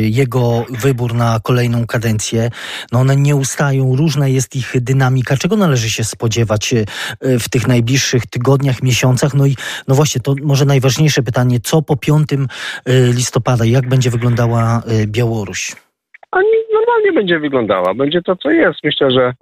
jego 0.03 0.65
wybór 0.83 1.15
na 1.15 1.41
kolejną 1.43 1.87
kadencję, 1.87 2.51
no 2.93 3.01
one 3.01 3.17
nie 3.17 3.37
ustają, 3.37 3.97
różna 3.97 4.29
jest 4.29 4.57
ich 4.57 4.73
dynamika. 4.75 5.37
Czego 5.37 5.57
należy 5.57 5.91
się 5.91 6.05
spodziewać 6.05 6.75
w 7.21 7.49
tych 7.49 7.69
najbliższych 7.69 8.27
tygodniach, 8.27 8.83
miesiącach? 8.83 9.35
No 9.41 9.47
i 9.47 9.55
no 9.89 9.95
właśnie, 9.95 10.21
to 10.21 10.35
może 10.43 10.65
najważniejsze 10.65 11.23
pytanie, 11.23 11.61
co 11.61 11.83
po 11.83 11.97
5 11.97 12.29
listopada, 13.17 13.65
jak 13.65 13.89
będzie 13.89 14.11
wyglądała 14.11 14.83
Białoruś? 15.07 15.73
A 16.31 16.39
normalnie 16.73 17.13
będzie 17.13 17.39
wyglądała. 17.39 17.95
Będzie 17.95 18.23
to, 18.23 18.37
co 18.37 18.51
jest. 18.51 18.79
Myślę, 18.85 19.11
że 19.11 19.33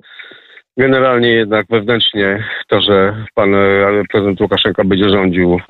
generalnie 0.78 1.28
jednak 1.28 1.66
wewnętrznie 1.70 2.44
to, 2.68 2.80
że 2.80 3.26
pan 3.34 3.54
e, 3.54 4.02
prezydent 4.12 4.40
Łukaszenka 4.40 4.84
będzie 4.84 5.08
rządził, 5.10 5.60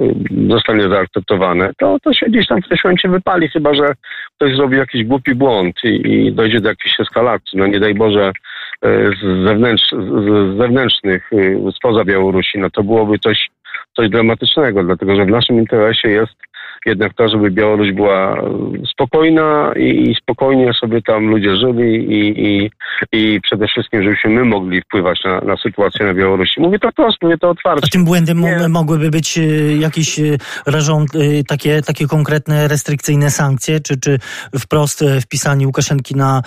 zostanie 0.50 0.88
zaakceptowane, 0.88 1.70
to, 1.78 1.96
to 2.02 2.12
się 2.12 2.26
gdzieś 2.26 2.46
tam 2.46 2.62
w 2.62 2.68
tym 2.68 2.78
momencie 2.84 3.08
wypali, 3.08 3.48
chyba 3.48 3.74
że 3.74 3.92
ktoś 4.36 4.56
zrobi 4.56 4.76
jakiś 4.76 5.04
głupi 5.04 5.34
błąd 5.34 5.76
i, 5.84 5.88
i 5.88 6.32
dojdzie 6.32 6.60
do 6.60 6.68
jakiejś 6.68 7.00
eskalacji. 7.00 7.58
No 7.58 7.66
nie 7.66 7.80
daj 7.80 7.94
Boże 7.94 8.32
e, 8.82 8.88
z, 9.06 9.46
zewnętrz, 9.46 9.90
z 9.90 10.58
zewnętrznych, 10.58 11.30
spoza 11.76 12.04
Białorusi, 12.04 12.58
no 12.58 12.70
to 12.70 12.82
byłoby 12.82 13.18
coś, 13.18 13.48
coś 13.98 14.10
dramatycznego, 14.10 14.84
dlatego 14.84 15.16
że 15.16 15.24
w 15.24 15.28
naszym 15.28 15.58
interesie 15.58 16.08
jest 16.08 16.34
jednak 16.86 17.14
to, 17.14 17.28
żeby 17.28 17.50
Białoruś 17.50 17.92
była 17.92 18.42
spokojna 18.90 19.72
i, 19.76 20.10
i 20.10 20.14
spokojnie 20.14 20.72
sobie 20.74 21.02
tam 21.02 21.26
ludzie 21.26 21.56
żyli 21.56 22.12
i, 22.18 22.46
i, 22.46 22.70
i 23.12 23.40
przede 23.40 23.66
wszystkim, 23.66 24.02
żebyśmy 24.02 24.30
my 24.30 24.44
mogli 24.44 24.80
wpływać 24.82 25.24
na, 25.24 25.40
na 25.40 25.56
sytuację 25.56 26.06
na 26.06 26.14
Białorusi. 26.14 26.60
Mówię 26.60 26.78
to 26.78 26.92
prosto, 26.92 27.26
mówię 27.26 27.38
to 27.38 27.50
otwarcie. 27.50 27.82
A 27.84 27.92
tym 27.92 28.04
błędem 28.04 28.40
Nie. 28.40 28.68
mogłyby 28.68 29.10
być 29.10 29.38
e, 29.38 29.42
jakieś 29.76 30.18
e, 30.18 30.22
rażą, 30.66 31.00
e, 31.00 31.44
takie, 31.44 31.82
takie 31.82 32.06
konkretne 32.06 32.68
restrykcyjne 32.68 33.30
sankcje, 33.30 33.80
czy, 33.80 34.00
czy 34.00 34.18
wprost 34.58 35.04
wpisanie 35.22 35.66
Łukaszenki 35.66 36.14
na 36.14 36.42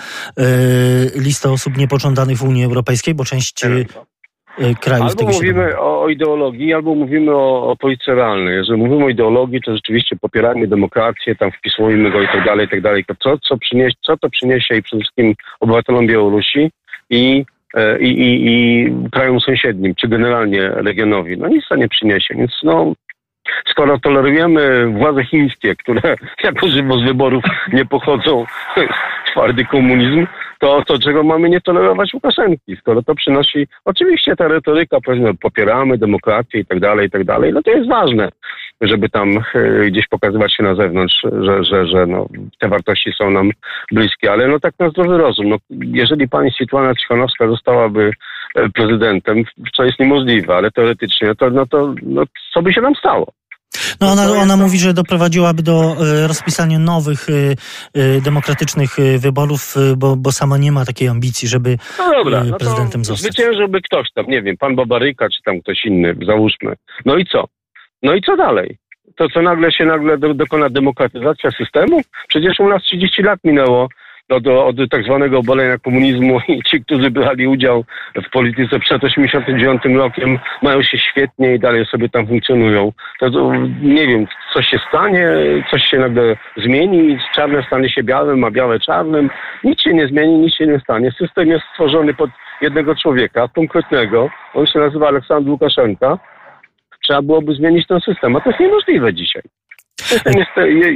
listę 1.16 1.50
osób 1.50 1.76
niepożądanych 1.76 2.36
w 2.38 2.42
Unii 2.42 2.64
Europejskiej, 2.64 3.14
bo 3.14 3.24
część 3.24 3.64
Y, 4.58 4.74
krajów 4.74 5.06
albo 5.08 5.32
mówimy 5.32 5.78
o, 5.78 6.02
o, 6.02 6.08
ideologii, 6.08 6.74
albo 6.74 6.94
mówimy 6.94 7.32
o, 7.34 7.68
o 7.70 7.76
polityce 7.76 8.14
realnej. 8.14 8.54
Jeżeli 8.54 8.82
mówimy 8.82 9.04
o 9.04 9.08
ideologii, 9.08 9.60
to 9.60 9.74
rzeczywiście 9.74 10.16
popieramy 10.16 10.66
demokrację, 10.66 11.36
tam 11.36 11.52
wpisujemy 11.52 12.10
go 12.10 12.22
i 12.22 12.26
tak 12.26 12.44
dalej, 12.44 12.66
i 12.66 12.68
tak 12.68 12.80
dalej. 12.80 13.04
Co, 13.18 13.38
co, 13.38 13.56
przyniesie, 13.56 13.96
co 14.02 14.16
to 14.16 14.30
przyniesie 14.30 14.76
i 14.76 14.82
przede 14.82 15.00
wszystkim 15.00 15.34
obywatelom 15.60 16.06
Białorusi 16.06 16.70
i, 17.10 17.44
e, 17.74 17.98
i, 17.98 18.08
i, 18.08 18.46
i 18.46 18.90
krajom 19.10 19.40
sąsiednim, 19.40 19.94
czy 19.94 20.08
generalnie 20.08 20.68
regionowi? 20.68 21.38
No 21.38 21.48
nic 21.48 21.64
to 21.68 21.76
nie 21.76 21.88
przyniesie, 21.88 22.34
więc 22.34 22.52
no 22.62 22.92
skoro 23.66 23.98
tolerujemy 23.98 24.86
władze 24.86 25.24
chińskie, 25.24 25.76
które 25.76 26.16
jako 26.44 26.68
żywo 26.68 26.98
z 26.98 27.04
wyborów 27.04 27.44
nie 27.72 27.84
pochodzą, 27.84 28.44
twardy 29.30 29.64
komunizm, 29.64 30.26
to, 30.62 30.82
to 30.86 30.98
czego 30.98 31.22
mamy 31.22 31.50
nie 31.50 31.60
tolerować 31.60 32.14
Łukaszenki, 32.14 32.76
skoro 32.76 33.02
to 33.02 33.14
przynosi, 33.14 33.66
oczywiście 33.84 34.36
ta 34.36 34.48
retoryka, 34.48 34.98
powiedzmy, 35.04 35.34
popieramy 35.34 35.98
demokrację 35.98 36.60
i 36.60 36.66
tak 36.66 36.80
dalej, 36.80 37.06
i 37.06 37.10
tak 37.10 37.24
dalej, 37.24 37.52
no 37.52 37.62
to 37.62 37.70
jest 37.70 37.88
ważne, 37.88 38.28
żeby 38.80 39.08
tam 39.08 39.38
e, 39.54 39.90
gdzieś 39.90 40.06
pokazywać 40.08 40.54
się 40.54 40.62
na 40.62 40.74
zewnątrz, 40.74 41.22
że, 41.40 41.64
że, 41.64 41.86
że 41.86 42.06
no, 42.06 42.26
te 42.60 42.68
wartości 42.68 43.12
są 43.12 43.30
nam 43.30 43.50
bliskie, 43.92 44.32
ale 44.32 44.48
no 44.48 44.60
tak 44.60 44.74
na 44.78 44.90
zdrowy 44.90 45.18
rozum, 45.18 45.48
no, 45.48 45.56
jeżeli 45.70 46.28
pani 46.28 46.52
Sitłana 46.52 46.94
Cichanowska 46.94 47.48
zostałaby 47.48 48.12
e, 48.54 48.68
prezydentem, 48.68 49.44
co 49.76 49.84
jest 49.84 49.98
niemożliwe, 49.98 50.54
ale 50.54 50.70
teoretycznie, 50.70 51.34
to, 51.34 51.50
no 51.50 51.66
to 51.66 51.94
no, 52.02 52.22
co 52.52 52.62
by 52.62 52.72
się 52.72 52.80
nam 52.80 52.94
stało? 52.94 53.32
No 54.00 54.12
ona, 54.12 54.32
ona 54.32 54.56
mówi, 54.56 54.78
że 54.78 54.94
doprowadziłaby 54.94 55.62
do 55.62 55.96
e, 56.00 56.26
rozpisania 56.26 56.78
nowych 56.78 57.26
e, 57.28 57.32
e, 58.00 58.20
demokratycznych 58.20 58.96
wyborów, 59.18 59.74
bo, 59.96 60.16
bo 60.16 60.32
sama 60.32 60.58
nie 60.58 60.72
ma 60.72 60.84
takiej 60.84 61.08
ambicji, 61.08 61.48
żeby 61.48 61.78
no 61.98 62.10
dobra, 62.10 62.44
no 62.44 62.56
prezydentem 62.56 63.04
zostać. 63.04 63.32
Zwyciężyłby 63.32 63.82
ktoś 63.82 64.12
tam, 64.14 64.26
nie 64.26 64.42
wiem, 64.42 64.56
pan 64.56 64.76
Babaryka, 64.76 65.28
czy 65.28 65.42
tam 65.44 65.60
ktoś 65.60 65.84
inny, 65.84 66.16
załóżmy. 66.26 66.74
No 67.04 67.16
i 67.16 67.26
co? 67.26 67.44
No 68.02 68.14
i 68.14 68.20
co 68.20 68.36
dalej? 68.36 68.76
To 69.16 69.28
co 69.28 69.42
nagle 69.42 69.72
się 69.72 69.84
nagle 69.84 70.18
dokona 70.18 70.70
demokratyzacja 70.70 71.50
systemu? 71.50 72.00
Przecież 72.28 72.60
u 72.60 72.68
nas 72.68 72.82
30 72.82 73.22
lat 73.22 73.40
minęło 73.44 73.88
od, 74.32 74.76
tak 74.90 75.04
zwanego 75.04 75.38
obalenia 75.38 75.78
komunizmu 75.78 76.40
i 76.48 76.62
ci, 76.62 76.84
którzy 76.84 77.10
brali 77.10 77.46
udział 77.46 77.84
w 78.26 78.30
polityce 78.30 78.78
przed 78.78 79.04
89 79.04 79.82
rokiem 79.94 80.38
mają 80.62 80.82
się 80.82 80.98
świetnie 80.98 81.54
i 81.54 81.58
dalej 81.58 81.86
sobie 81.86 82.08
tam 82.08 82.26
funkcjonują. 82.26 82.92
To, 83.20 83.30
to 83.30 83.52
nie 83.82 84.06
wiem, 84.06 84.26
coś 84.54 84.66
się 84.66 84.78
stanie, 84.88 85.28
coś 85.70 85.82
się 85.84 85.98
nagle 85.98 86.36
zmieni, 86.56 87.18
czarne 87.34 87.62
stanie 87.62 87.90
się 87.90 88.02
białym, 88.02 88.44
a 88.44 88.50
białe 88.50 88.80
czarnym. 88.80 89.30
Nic 89.64 89.80
się 89.80 89.94
nie 89.94 90.06
zmieni, 90.06 90.38
nic 90.38 90.54
się 90.54 90.66
nie 90.66 90.80
stanie. 90.80 91.12
System 91.12 91.48
jest 91.48 91.64
stworzony 91.72 92.14
pod 92.14 92.30
jednego 92.60 92.94
człowieka, 92.94 93.48
konkretnego. 93.54 94.30
On 94.54 94.66
się 94.66 94.78
nazywa 94.78 95.08
Aleksandr 95.08 95.50
Łukaszenka. 95.50 96.18
Trzeba 97.02 97.22
byłoby 97.22 97.54
zmienić 97.54 97.86
ten 97.86 98.00
system, 98.00 98.36
a 98.36 98.40
to 98.40 98.50
jest 98.50 98.60
niemożliwe 98.60 99.14
dzisiaj. 99.14 99.42
System 100.04 100.32
jest, 100.38 100.50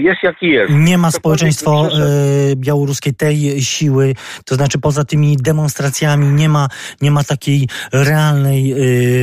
jest 0.05 0.23
jaki 0.23 0.47
jest. 0.47 0.73
Nie 0.73 0.99
ma 0.99 1.11
społeczeństwo 1.11 1.89
e, 1.89 2.57
białoruskie 2.57 3.13
tej 3.13 3.63
siły, 3.63 4.15
to 4.45 4.55
znaczy 4.55 4.79
poza 4.79 5.05
tymi 5.05 5.37
demonstracjami 5.37 6.27
nie 6.27 6.49
ma, 6.49 6.69
nie 7.01 7.11
ma 7.11 7.25
takiej 7.25 7.69
realnej 7.93 8.73
e, 8.73 8.77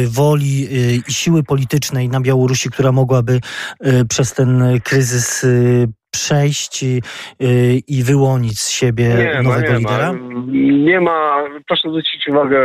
woli 0.08 0.68
e, 0.68 0.96
i 1.08 1.14
siły 1.14 1.44
politycznej 1.44 2.10
na 2.10 2.22
Białorusi, 2.22 2.70
która 2.70 2.92
mogłaby 2.92 3.40
przez 4.10 4.34
ten 4.34 4.80
kryzys 4.84 5.46
przejść 6.14 6.84
i, 6.84 7.02
i 7.88 8.04
wyłonić 8.04 8.60
z 8.60 8.70
siebie 8.70 9.08
nie 9.18 9.42
nowego 9.44 9.68
ma, 9.68 9.74
nie 9.74 9.80
lidera? 9.80 10.14
Ma. 10.14 10.20
Nie 10.92 11.02
ma, 11.02 11.44
proszę 11.68 11.90
zwrócić 11.90 12.28
uwagę, 12.28 12.60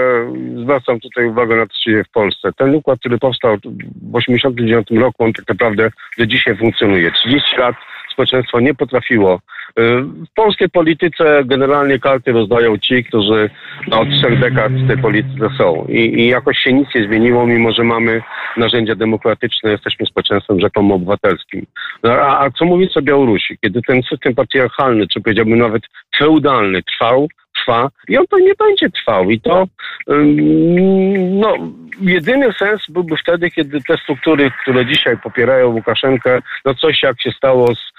zwracam 0.63 1.01
tutaj 1.01 1.27
uwagę 1.27 1.57
na 1.57 1.67
to, 1.67 1.73
co 1.75 1.91
dzieje 1.91 2.05
w 2.05 2.11
Polsce. 2.11 2.53
Ten 2.53 2.75
układ, 2.75 3.01
który 3.01 3.19
powstał 3.19 3.57
w 3.57 3.61
1989 3.61 4.91
roku, 4.91 5.25
on 5.25 5.33
tak 5.33 5.49
naprawdę 5.49 5.91
do 6.19 6.27
dzisiaj 6.27 6.57
funkcjonuje. 6.57 7.11
30 7.11 7.57
lat 7.57 7.77
społeczeństwo 8.13 8.61
nie 8.61 8.75
potrafiło 8.75 9.39
Y, 9.39 9.58
w 9.77 10.35
polskiej 10.35 10.69
polityce 10.69 11.43
generalnie 11.45 11.99
karty 11.99 12.33
rozdają 12.33 12.79
ci, 12.79 13.05
którzy 13.05 13.51
od 13.91 14.09
trzech 14.11 14.41
dekad 14.41 14.73
w 14.73 14.89
tej 14.89 14.99
polityce 14.99 15.49
są. 15.59 15.87
I, 15.89 16.21
I, 16.21 16.27
jakoś 16.27 16.59
się 16.59 16.73
nic 16.73 16.89
nie 16.95 17.05
zmieniło, 17.05 17.47
mimo 17.47 17.73
że 17.73 17.85
mamy 17.85 18.23
narzędzia 18.57 18.95
demokratyczne, 18.95 19.71
jesteśmy 19.71 20.07
społeczeństwem 20.07 20.61
rzekomo 20.61 20.95
obywatelskim. 20.95 21.67
No, 22.03 22.13
a, 22.13 22.45
a 22.45 22.51
co 22.51 22.65
mówić 22.65 22.97
o 22.97 23.03
Białorusi? 23.03 23.59
Kiedy 23.63 23.83
ten 23.83 24.03
system 24.03 24.35
patriarchalny, 24.35 25.07
czy 25.09 25.21
powiedziałbym 25.21 25.59
nawet 25.59 25.83
feudalny 26.19 26.83
trwał, 26.83 27.29
trwa 27.59 27.91
i 28.09 28.19
on 28.19 28.27
to 28.27 28.39
nie 28.39 28.55
będzie 28.55 28.91
trwał. 28.91 29.31
I 29.31 29.41
to 29.41 29.67
no, 31.31 31.55
jedyny 32.01 32.53
sens 32.53 32.83
byłby 32.89 33.17
wtedy, 33.17 33.51
kiedy 33.51 33.81
te 33.81 33.97
struktury, 33.97 34.51
które 34.63 34.87
dzisiaj 34.87 35.19
popierają 35.19 35.69
Łukaszenkę, 35.69 36.43
no 36.65 36.75
coś 36.75 37.03
jak 37.03 37.23
się 37.23 37.31
stało 37.31 37.75
z 37.75 37.93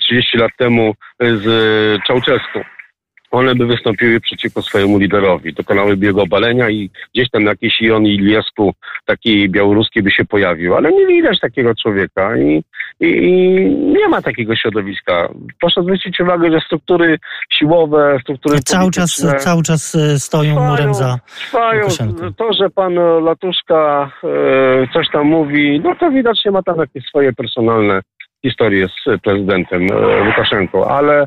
30 0.00 0.38
lat 0.38 0.50
temu 0.58 0.94
z 1.20 1.46
Czałczewską 2.06 2.60
one 3.32 3.54
by 3.54 3.66
wystąpiły 3.66 4.20
przeciwko 4.20 4.62
swojemu 4.62 4.98
liderowi, 4.98 5.52
dokonałyby 5.52 6.06
jego 6.06 6.22
obalenia 6.22 6.70
i 6.70 6.90
gdzieś 7.14 7.30
tam 7.30 7.42
jakiś 7.42 7.80
Ion 7.80 8.06
Iliesku 8.06 8.72
taki 9.06 9.48
białoruski 9.48 10.02
by 10.02 10.10
się 10.10 10.24
pojawił, 10.24 10.74
ale 10.74 10.92
nie 10.92 11.06
widać 11.06 11.40
takiego 11.40 11.74
człowieka 11.74 12.36
i, 12.36 12.62
i, 13.00 13.06
i 13.06 13.30
nie 13.76 14.08
ma 14.08 14.22
takiego 14.22 14.56
środowiska. 14.56 15.28
Proszę 15.60 15.82
zwrócić 15.82 16.20
uwagę, 16.20 16.50
że 16.52 16.60
struktury 16.66 17.18
siłowe, 17.50 18.18
struktury 18.22 18.60
cały 18.60 18.90
czas, 18.90 19.26
cały 19.38 19.62
czas 19.62 19.94
e, 19.94 20.18
stoją 20.18 20.54
trwają, 20.54 20.70
murem 20.70 20.94
za 20.94 21.18
trwają. 21.38 21.88
To, 22.36 22.52
że 22.52 22.70
pan 22.70 22.94
Latuszka 23.24 24.10
e, 24.24 24.28
coś 24.92 25.10
tam 25.12 25.26
mówi, 25.26 25.80
no 25.84 25.94
to 26.00 26.10
widocznie 26.10 26.50
ma 26.50 26.62
tam 26.62 26.78
jakieś 26.78 27.04
swoje 27.04 27.32
personalne 27.32 28.00
historię 28.42 28.88
z 28.88 29.20
prezydentem 29.22 29.86
e, 29.92 30.26
Łukaszenką, 30.26 30.84
ale 30.84 31.20
e, 31.20 31.26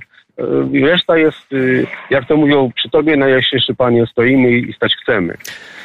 reszta 0.82 1.18
jest, 1.18 1.54
y, 1.54 1.88
jak 2.10 2.28
to 2.28 2.38
mówią, 2.38 2.72
przy 2.76 2.90
tobie 2.90 3.18
najjaśniejszy 3.18 3.76
panie 3.76 4.06
stoimy 4.08 4.52
i 4.52 4.74
stać 4.74 4.96
chcemy. 4.96 5.38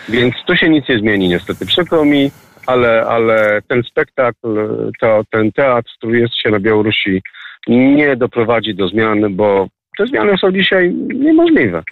Więc 0.09 0.35
tu 0.47 0.57
się 0.57 0.69
nic 0.69 0.89
nie 0.89 0.99
zmieni 0.99 1.29
niestety. 1.29 1.67
Przykro 1.67 2.05
mi, 2.05 2.31
ale, 2.67 3.07
ale 3.07 3.63
ten 3.69 3.83
spektakl, 3.83 4.69
to, 5.01 5.23
ten 5.31 5.53
teatr, 5.53 5.91
który 5.97 6.21
jest 6.21 6.35
się 6.37 6.51
na 6.51 6.61
Białorusi, 6.61 7.23
nie 7.69 8.17
doprowadzi 8.17 8.75
do 8.75 8.89
zmiany, 8.89 9.31
bo 9.31 9.69
te 9.99 10.07
zmiany 10.07 10.39
są 10.39 10.53
dzisiaj 10.53 10.95
niemożliwe. 10.95 11.83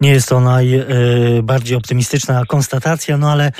Nie 0.00 0.10
jest 0.10 0.28
to 0.28 0.40
najbardziej 0.40 1.76
optymistyczna 1.76 2.42
konstatacja, 2.48 3.16
no 3.16 3.30
ale 3.30 3.52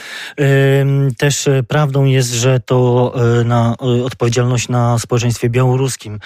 też 1.19 1.49
prawdą 1.69 2.05
jest, 2.05 2.35
że 2.35 2.61
to 2.61 3.13
na 3.45 3.75
odpowiedzialność 4.05 4.69
na 4.69 4.99
społeczeństwie 4.99 5.51
białoruskim 5.51 6.19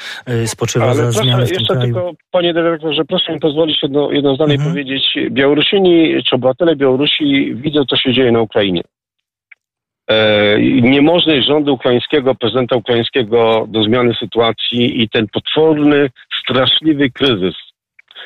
spoczywa 0.47 0.85
ale 0.85 0.95
za 0.95 1.03
proszę, 1.03 1.23
zmiany 1.23 1.47
w 1.47 1.49
tym 1.49 1.59
jeszcze 1.59 1.75
kraju. 1.75 1.95
Tylko, 1.95 2.13
panie 2.31 2.55
dyrektorze, 2.55 3.05
proszę 3.05 3.33
mi 3.33 3.41
pozwolić 3.41 3.83
jedno, 3.83 4.13
jedno 4.13 4.35
zdanie 4.35 4.55
mhm. 4.55 4.71
powiedzieć. 4.71 5.19
Białorusini 5.31 6.23
czy 6.25 6.37
obywatele 6.37 6.77
Białorusi 6.77 7.55
widzą, 7.55 7.85
co 7.85 7.97
się 7.97 8.13
dzieje 8.13 8.33
na 8.33 8.41
Ukrainie. 8.41 8.83
E, 10.11 10.59
niemożność 10.83 11.47
rządu 11.47 11.75
ukraińskiego, 11.75 12.35
prezydenta 12.35 12.77
ukraińskiego 12.77 13.67
do 13.69 13.83
zmiany 13.83 14.15
sytuacji 14.15 15.03
i 15.03 15.09
ten 15.09 15.29
potworny, 15.29 16.11
straszliwy 16.43 17.11
kryzys, 17.11 17.55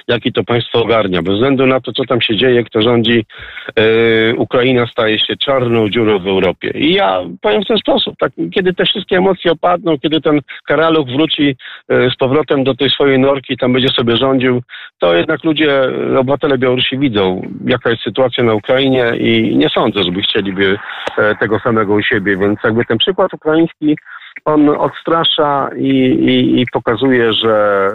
jaki 0.08 0.32
to 0.32 0.44
państwo 0.44 0.82
ogarnia. 0.82 1.22
Bez 1.22 1.34
względu 1.34 1.66
na 1.66 1.80
to, 1.80 1.92
co 1.92 2.04
tam 2.04 2.20
się 2.20 2.36
dzieje, 2.36 2.64
kto 2.64 2.82
rządzi, 2.82 3.24
yy, 3.76 4.34
Ukraina 4.36 4.86
staje 4.86 5.18
się 5.18 5.36
czarną 5.36 5.88
dziurą 5.88 6.18
w 6.18 6.26
Europie. 6.26 6.70
I 6.74 6.94
ja 6.94 7.20
powiem 7.40 7.62
w 7.62 7.66
ten 7.66 7.78
sposób, 7.78 8.14
tak, 8.18 8.32
kiedy 8.54 8.74
te 8.74 8.84
wszystkie 8.84 9.16
emocje 9.16 9.52
opadną, 9.52 9.98
kiedy 9.98 10.20
ten 10.20 10.40
karaluch 10.66 11.08
wróci 11.08 11.56
yy, 11.88 12.10
z 12.10 12.16
powrotem 12.16 12.64
do 12.64 12.74
tej 12.74 12.90
swojej 12.90 13.18
norki, 13.18 13.56
tam 13.56 13.72
będzie 13.72 13.88
sobie 13.88 14.16
rządził, 14.16 14.62
to 14.98 15.14
jednak 15.14 15.44
ludzie, 15.44 15.82
obywatele 16.18 16.58
Białorusi 16.58 16.98
widzą, 16.98 17.42
jaka 17.66 17.90
jest 17.90 18.02
sytuacja 18.02 18.44
na 18.44 18.54
Ukrainie 18.54 19.12
i 19.18 19.56
nie 19.56 19.68
sądzę, 19.68 20.02
żeby 20.02 20.22
chcieliby 20.22 20.64
yy, 21.18 21.36
tego 21.40 21.58
samego 21.58 21.94
u 21.94 22.02
siebie, 22.02 22.36
więc 22.36 22.58
jakby 22.64 22.84
ten 22.84 22.98
przykład 22.98 23.34
ukraiński 23.34 23.96
on 24.46 24.68
odstrasza 24.68 25.70
i, 25.76 25.88
i, 25.88 26.60
i, 26.60 26.66
pokazuje, 26.72 27.32
że 27.32 27.90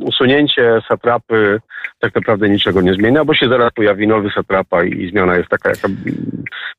usunięcie 0.00 0.80
satrapy 0.88 1.60
tak 1.98 2.14
naprawdę 2.14 2.48
niczego 2.48 2.80
nie 2.80 2.94
zmienia, 2.94 3.24
bo 3.24 3.34
się 3.34 3.48
zaraz 3.48 3.72
pojawi 3.72 4.08
nowy 4.08 4.30
satrapa 4.30 4.84
i, 4.84 5.10
zmiana 5.10 5.36
jest 5.36 5.48
taka 5.48 5.68
jaka 5.68 5.88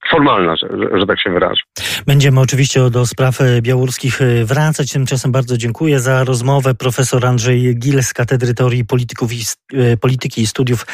formalna, 0.09 0.55
że, 0.55 0.67
że, 0.67 0.99
że, 0.99 1.05
tak 1.05 1.21
się 1.21 1.29
wyrażę. 1.29 1.61
Będziemy 2.07 2.39
oczywiście 2.39 2.89
do 2.89 3.05
spraw 3.05 3.39
białoruskich 3.61 4.19
wracać. 4.45 4.93
Tymczasem 4.93 5.31
bardzo 5.31 5.57
dziękuję 5.57 5.99
za 5.99 6.23
rozmowę. 6.23 6.73
Profesor 6.75 7.25
Andrzej 7.25 7.75
Gil 7.75 8.03
z 8.03 8.13
Katedry 8.13 8.53
Teorii 8.53 8.85
Polityków 8.85 9.33
i, 9.33 9.37
Polityki 10.01 10.41
i 10.41 10.47
Studiów 10.47 10.85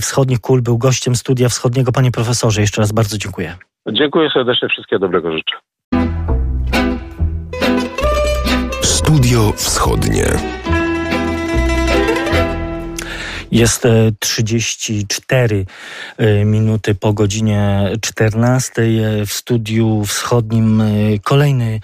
Wschodnich 0.00 0.40
KUL 0.40 0.62
był 0.62 0.78
gościem 0.78 1.14
Studia 1.14 1.48
Wschodniego. 1.48 1.92
Panie 1.92 2.10
profesorze, 2.10 2.60
jeszcze 2.60 2.80
raz 2.80 2.92
bardzo 2.92 3.18
dziękuję. 3.18 3.56
Dziękuję 3.92 4.30
serdecznie, 4.30 4.68
wszystkiego 4.68 5.00
dobrego 5.00 5.32
życzę. 5.32 5.71
Studio 9.12 9.52
Wschodnie. 9.56 10.26
Jest 13.50 13.82
34 14.18 15.66
e, 16.18 16.24
e, 16.24 16.44
minuty 16.44 16.94
po 16.94 17.12
godzinie 17.12 17.90
14. 18.00 18.82
E, 18.82 19.26
w 19.26 19.32
studiu 19.32 20.04
wschodnim 20.04 20.82
kolejny 21.24 21.80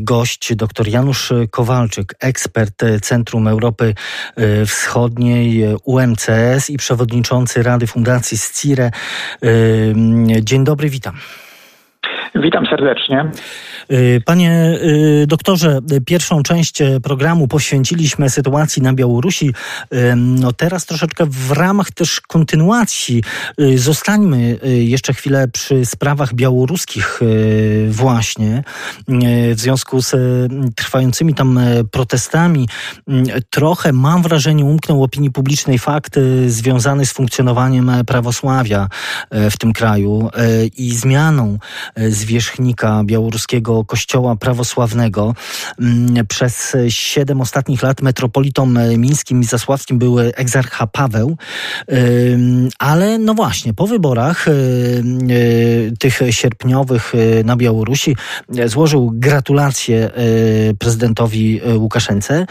gość, 0.00 0.54
dr 0.54 0.88
Janusz 0.88 1.32
Kowalczyk, 1.50 2.14
ekspert 2.20 2.82
Centrum 3.02 3.48
Europy 3.48 3.94
Wschodniej 4.66 5.64
UMCS 5.84 6.70
i 6.70 6.76
przewodniczący 6.76 7.62
Rady 7.62 7.86
Fundacji 7.86 8.38
SCIRE. 8.38 8.90
Dzień 10.42 10.64
dobry, 10.64 10.90
witam. 10.90 11.16
Witam 12.42 12.66
serdecznie. 12.66 13.30
Y, 13.92 14.22
panie 14.24 14.78
y, 15.22 15.26
doktorze, 15.26 15.78
pierwszą 16.06 16.42
część 16.42 16.78
programu 17.02 17.48
poświęciliśmy 17.48 18.30
sytuacji 18.30 18.82
na 18.82 18.92
Białorusi. 18.92 19.54
No 20.16 20.52
teraz 20.52 20.86
troszeczkę 20.86 21.26
w 21.26 21.50
ramach 21.50 21.90
też 21.90 22.20
kontynuacji 22.20 23.22
y, 23.60 23.78
zostańmy 23.78 24.58
jeszcze 24.64 25.14
chwilę 25.14 25.48
przy 25.48 25.84
sprawach 25.84 26.34
białoruskich 26.34 27.20
właśnie. 27.88 28.62
W 29.54 29.60
związku 29.60 30.02
z 30.02 30.16
trwającymi 30.74 31.34
tam 31.34 31.60
protestami 31.90 32.68
trochę 33.50 33.92
mam 33.92 34.22
wrażenie 34.22 34.64
umknął 34.64 35.02
opinii 35.02 35.30
publicznej 35.30 35.78
fakt 35.78 36.18
związany 36.46 37.06
z 37.06 37.12
funkcjonowaniem 37.12 37.90
prawosławia 38.06 38.88
w 39.30 39.56
tym 39.58 39.72
kraju 39.72 40.30
i 40.76 40.94
zmianą 40.94 41.58
zwierzchnika 42.26 43.02
białoruskiego 43.04 43.84
kościoła 43.84 44.36
prawosławnego. 44.36 45.34
Mm, 45.80 46.26
przez 46.26 46.76
siedem 46.88 47.40
ostatnich 47.40 47.82
lat 47.82 48.02
metropolitą 48.02 48.66
mińskim 48.98 49.40
i 49.40 49.44
zasławskim 49.44 49.98
był 49.98 50.18
egzarcha 50.18 50.86
Paweł, 50.86 51.36
ale 52.78 53.18
no 53.18 53.34
właśnie, 53.34 53.74
po 53.74 53.86
wyborach 53.86 54.46
tych 55.98 56.20
sierpniowych 56.30 57.12
na 57.44 57.56
Białorusi 57.56 58.16
złożył 58.66 59.10
gratulacje 59.14 60.10
prezydentowi 60.78 61.60
Łukaszence, 61.76 62.46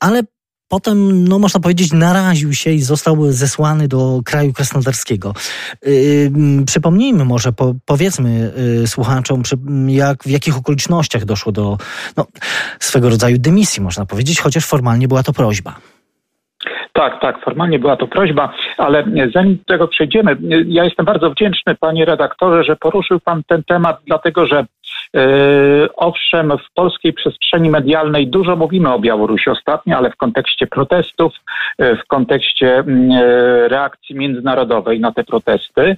ale 0.00 0.22
Potem, 0.68 1.28
no 1.28 1.38
można 1.38 1.60
powiedzieć, 1.60 1.92
naraził 1.92 2.52
się 2.52 2.70
i 2.70 2.80
został 2.80 3.16
zesłany 3.32 3.88
do 3.88 4.20
kraju 4.24 4.52
krasnodarskiego. 4.52 5.32
Yy, 5.82 6.30
przypomnijmy 6.66 7.24
może, 7.24 7.52
po, 7.52 7.74
powiedzmy 7.86 8.52
yy, 8.80 8.86
słuchaczom, 8.86 9.42
przy, 9.42 9.56
jak, 9.86 10.22
w 10.22 10.30
jakich 10.30 10.58
okolicznościach 10.58 11.24
doszło 11.24 11.52
do 11.52 11.78
no, 12.16 12.26
swego 12.80 13.10
rodzaju 13.10 13.38
dymisji, 13.38 13.82
można 13.82 14.06
powiedzieć, 14.06 14.40
chociaż 14.40 14.66
formalnie 14.66 15.08
była 15.08 15.22
to 15.22 15.32
prośba. 15.32 15.76
Tak, 16.92 17.20
tak, 17.20 17.44
formalnie 17.44 17.78
była 17.78 17.96
to 17.96 18.06
prośba, 18.06 18.52
ale 18.78 19.04
zanim 19.34 19.56
do 19.56 19.64
tego 19.64 19.88
przejdziemy, 19.88 20.36
ja 20.66 20.84
jestem 20.84 21.06
bardzo 21.06 21.30
wdzięczny, 21.30 21.74
panie 21.74 22.04
redaktorze, 22.04 22.64
że 22.64 22.76
poruszył 22.76 23.20
pan 23.20 23.42
ten 23.46 23.64
temat, 23.64 24.00
dlatego 24.06 24.46
że 24.46 24.66
owszem, 25.96 26.52
w 26.58 26.74
polskiej 26.74 27.12
przestrzeni 27.12 27.70
medialnej 27.70 28.26
dużo 28.26 28.56
mówimy 28.56 28.94
o 28.94 28.98
Białorusi 28.98 29.50
ostatnio, 29.50 29.96
ale 29.96 30.10
w 30.10 30.16
kontekście 30.16 30.66
protestów, 30.66 31.32
e, 31.78 31.96
w 31.96 32.06
kontekście 32.06 32.78
mm, 32.78 33.10
e, 33.10 33.68
reakcji 33.68 34.16
międzynarodowej 34.16 35.00
na 35.00 35.12
te 35.12 35.24
protesty, 35.24 35.96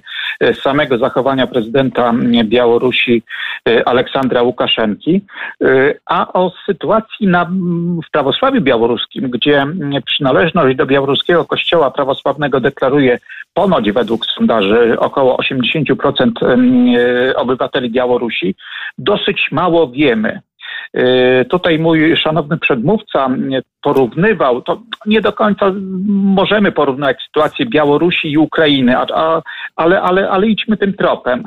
samego 0.53 0.97
zachowania 0.97 1.47
prezydenta 1.47 2.09
mm, 2.09 2.47
Białorusi 2.47 3.23
Aleksandra 3.85 4.41
Łukaszenki, 4.41 5.21
a 6.05 6.33
o 6.33 6.51
sytuacji 6.65 7.27
na, 7.27 7.41
mm, 7.41 7.99
w 8.07 8.11
prawosławiu 8.11 8.61
białoruskim, 8.61 9.29
gdzie 9.29 9.65
przynależność 10.05 10.77
do 10.77 10.85
białoruskiego 10.85 11.45
kościoła 11.45 11.91
prawosławnego 11.91 12.59
deklaruje 12.59 13.19
ponoć 13.53 13.91
według 13.91 14.25
sondaży 14.25 14.99
około 14.99 15.37
80% 15.37 16.31
obywateli 17.35 17.89
Białorusi, 17.89 18.55
dosyć 18.97 19.47
mało 19.51 19.91
wiemy. 19.91 20.41
E, 20.93 21.45
tutaj 21.45 21.79
mój 21.79 22.17
szanowny 22.17 22.57
przedmówca 22.57 23.29
porównywał, 23.81 24.61
to 24.61 24.81
nie 25.05 25.21
do 25.21 25.33
końca 25.33 25.73
możemy 26.07 26.71
porównać 26.71 27.17
sytuację 27.27 27.65
Białorusi 27.65 28.31
i 28.31 28.37
Ukrainy, 28.37 28.97
a, 28.97 29.41
ale, 29.75 30.01
ale, 30.01 30.29
ale 30.29 30.47
idźmy 30.47 30.77
tym 30.77 30.93
tropem. 30.93 31.43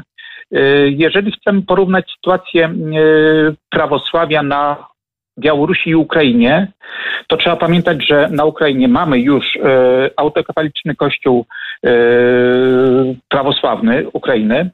E, 0.53 0.61
jeżeli 0.89 1.33
chcemy 1.33 1.63
porównać 1.63 2.13
sytuację 2.17 2.65
e, 2.67 2.73
prawosławia 3.71 4.43
na 4.43 4.92
Białorusi 5.39 5.91
i 5.91 5.95
Ukrainie, 5.95 6.73
to 7.27 7.37
trzeba 7.37 7.57
pamiętać, 7.57 8.07
że 8.07 8.29
na 8.31 8.45
Ukrainie 8.45 8.89
mamy 8.89 9.19
już 9.19 9.59
autokatoliczny 10.17 10.95
kościół 10.95 11.47
prawosławny 13.29 14.09
Ukrainy, 14.13 14.71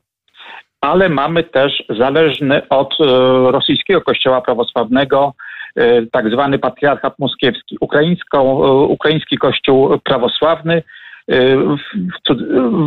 ale 0.80 1.08
mamy 1.08 1.44
też 1.44 1.84
zależny 1.98 2.68
od 2.68 2.94
e, 3.00 3.04
rosyjskiego 3.52 4.00
kościoła 4.00 4.40
prawosławnego 4.40 5.34
e, 5.76 6.06
tak 6.06 6.30
zwany 6.30 6.58
patriarchat 6.58 7.18
moskiewski. 7.18 7.76
Ukraińską, 7.80 8.64
e, 8.64 8.72
ukraiński 8.72 9.38
kościół 9.38 9.98
prawosławny 10.04 10.82
w, 11.30 12.34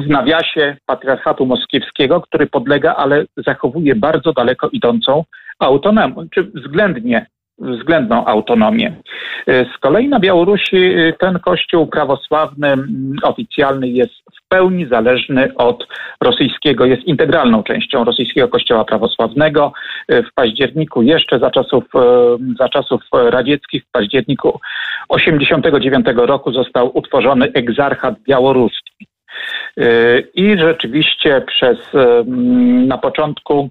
w 0.05 0.10
nawiasie 0.10 0.77
patriarchatu 0.86 1.45
moskiewskiego, 1.45 2.21
który 2.21 2.47
podlega, 2.47 2.95
ale 2.95 3.25
zachowuje 3.47 3.95
bardzo 3.95 4.34
daleko 4.34 4.69
idącą 4.69 5.23
autonomię, 5.60 6.15
czy 6.34 6.43
względnie 6.43 7.25
względną 7.62 8.26
autonomię. 8.26 8.95
E, 9.47 9.65
z 9.65 9.78
kolei 9.78 10.08
na 10.08 10.19
Białorusi 10.19 10.78
e, 10.78 11.13
ten 11.13 11.39
kościół 11.39 11.88
prawosławny 11.88 12.74
oficjalny 13.24 13.88
jest 13.88 14.13
w 14.13 14.47
pełni 14.50 14.88
zależny 14.91 15.56
od 15.56 15.88
rosyjskiego, 16.21 16.86
jest 16.86 17.04
integralną 17.04 17.63
częścią 17.63 18.04
rosyjskiego 18.04 18.47
kościoła 18.47 18.86
prawosławnego. 18.86 19.74
E, 20.08 20.24
w 20.24 20.34
październiku, 20.36 21.02
jeszcze 21.02 21.39
za 21.39 21.52
czasów, 21.52 21.84
za 22.60 22.69
czasów 22.69 23.02
radzieckich, 23.13 23.84
w 23.84 23.91
październiku 23.91 24.60
89 25.10 26.06
roku 26.15 26.52
został 26.52 26.97
utworzony 26.97 27.52
egzarchat 27.54 28.15
białoruski. 28.30 29.08
I 30.34 30.58
rzeczywiście 30.60 31.41
przez 31.41 31.78
na 32.88 32.97
początku 32.97 33.69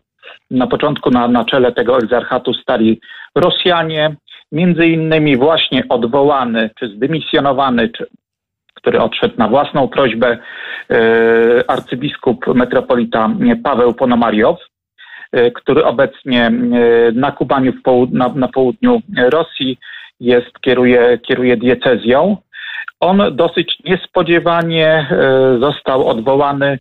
na 0.51 0.67
początku 0.67 1.11
na, 1.11 1.29
na 1.29 1.45
czele 1.45 1.73
tego 1.73 1.99
egzarchatu 1.99 2.55
stali 2.55 3.01
Rosjanie, 3.35 4.17
między 4.53 4.87
innymi 4.87 5.37
właśnie 5.37 5.83
odwołany, 5.89 6.71
czy 6.79 6.89
zdymisjonowany, 6.89 7.89
czy 7.89 8.07
który 8.75 9.01
odszedł 9.01 9.35
na 9.39 9.49
własną 9.49 9.89
prośbę, 9.89 10.39
arcybiskup 11.69 12.47
metropolita 12.55 13.31
Paweł 13.65 13.95
Ponomariow, 13.95 14.59
który 15.55 15.85
obecnie 15.85 16.51
na 17.15 17.33
Kubaniu 17.33 17.73
na, 18.11 18.29
na 18.29 18.49
południu 18.49 19.03
Rosji 19.17 19.79
jest, 20.21 20.61
kieruje, 20.61 21.19
kieruje 21.19 21.57
diecezją. 21.57 22.37
On 23.01 23.23
dosyć 23.33 23.79
niespodziewanie 23.85 25.07
został 25.61 26.09
odwołany 26.09 26.79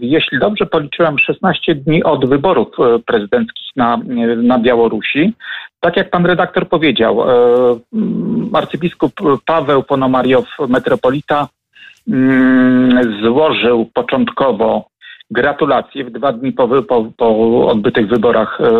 jeśli 0.00 0.38
dobrze 0.38 0.66
policzyłem, 0.66 1.18
16 1.18 1.74
dni 1.74 2.04
od 2.04 2.28
wyborów 2.28 2.68
prezydenckich 3.06 3.66
na, 3.76 4.00
na 4.36 4.58
Białorusi. 4.58 5.32
Tak 5.80 5.96
jak 5.96 6.10
pan 6.10 6.26
redaktor 6.26 6.68
powiedział, 6.68 7.22
e, 7.22 7.34
arcybiskup 8.52 9.12
Paweł 9.46 9.82
Ponomariow, 9.82 10.44
metropolita, 10.68 11.48
mm, 12.08 13.22
złożył 13.22 13.90
początkowo 13.94 14.88
gratulacje 15.30 16.04
w 16.04 16.10
dwa 16.10 16.32
dni 16.32 16.52
po, 16.52 16.82
po, 16.82 17.04
po 17.16 17.66
odbytych 17.68 18.08
wyborach 18.08 18.60
e, 18.60 18.70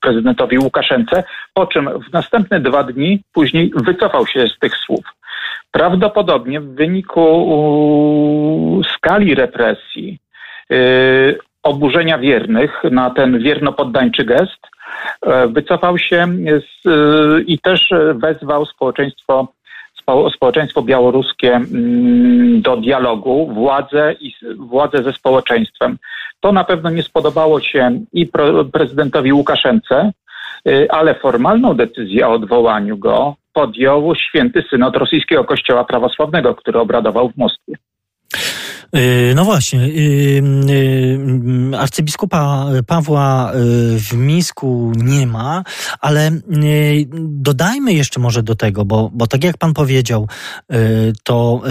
prezydentowi 0.00 0.58
Łukaszence, 0.58 1.24
po 1.54 1.66
czym 1.66 1.88
w 2.08 2.12
następne 2.12 2.60
dwa 2.60 2.84
dni 2.84 3.20
później 3.32 3.72
wycofał 3.74 4.26
się 4.26 4.48
z 4.48 4.58
tych 4.58 4.76
słów. 4.76 5.04
Prawdopodobnie 5.70 6.60
w 6.60 6.74
wyniku 6.74 7.22
skali 8.96 9.34
represji, 9.34 10.18
e, 10.70 10.76
oburzenia 11.62 12.18
wiernych 12.18 12.82
na 12.90 13.10
ten 13.10 13.38
wiernopoddańczy 13.38 14.24
gest, 14.24 14.70
E, 15.26 15.48
wycofał 15.48 15.98
się 15.98 16.16
e, 16.16 16.60
i 17.46 17.58
też 17.58 17.90
wezwał 18.14 18.66
społeczeństwo, 18.66 19.48
społeczeństwo 20.34 20.82
białoruskie 20.82 21.54
mm, 21.54 22.62
do 22.62 22.76
dialogu, 22.76 23.52
władzę 23.54 24.14
i 24.20 24.34
władzę 24.56 25.02
ze 25.02 25.12
społeczeństwem. 25.12 25.98
To 26.40 26.52
na 26.52 26.64
pewno 26.64 26.90
nie 26.90 27.02
spodobało 27.02 27.60
się 27.60 28.00
i 28.12 28.30
prezydentowi 28.72 29.32
Łukaszence, 29.32 30.12
e, 30.68 30.92
ale 30.92 31.14
formalną 31.14 31.74
decyzję 31.74 32.28
o 32.28 32.32
odwołaniu 32.32 32.98
go 32.98 33.34
podjął 33.52 34.14
święty 34.14 34.62
synod 34.70 34.96
rosyjskiego 34.96 35.44
kościoła 35.44 35.84
prawosławnego, 35.84 36.54
który 36.54 36.78
obradował 36.78 37.30
w 37.30 37.36
Moskwie. 37.36 37.74
Y, 38.96 39.32
no 39.36 39.44
właśnie, 39.44 39.80
y, 39.80 40.42
y, 41.72 41.78
arcybiskupa 41.78 42.66
Pawła 42.86 43.52
w 43.96 44.12
Mińsku 44.12 44.92
nie 44.96 45.26
ma, 45.26 45.64
ale 46.00 46.30
dodajmy 47.28 47.92
jeszcze 47.92 48.20
może 48.20 48.42
do 48.42 48.54
tego, 48.54 48.84
bo, 48.84 49.10
bo 49.14 49.26
tak 49.26 49.44
jak 49.44 49.58
pan 49.58 49.74
powiedział, 49.74 50.28
to 51.22 51.62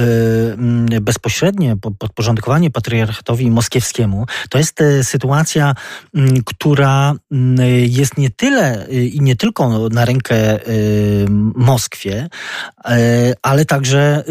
bezpośrednie 1.01 1.75
podporządkowanie 1.99 2.71
patriarchatowi 2.71 3.51
moskiewskiemu 3.51 4.25
to 4.49 4.57
jest 4.57 4.79
sytuacja, 5.03 5.75
która 6.45 7.13
jest 7.87 8.17
nie 8.17 8.29
tyle 8.29 8.87
i 8.89 9.21
nie 9.21 9.35
tylko 9.35 9.89
na 9.89 10.05
rękę 10.05 10.59
Moskwie, 11.55 12.29
ale 13.41 13.65
także 13.65 14.23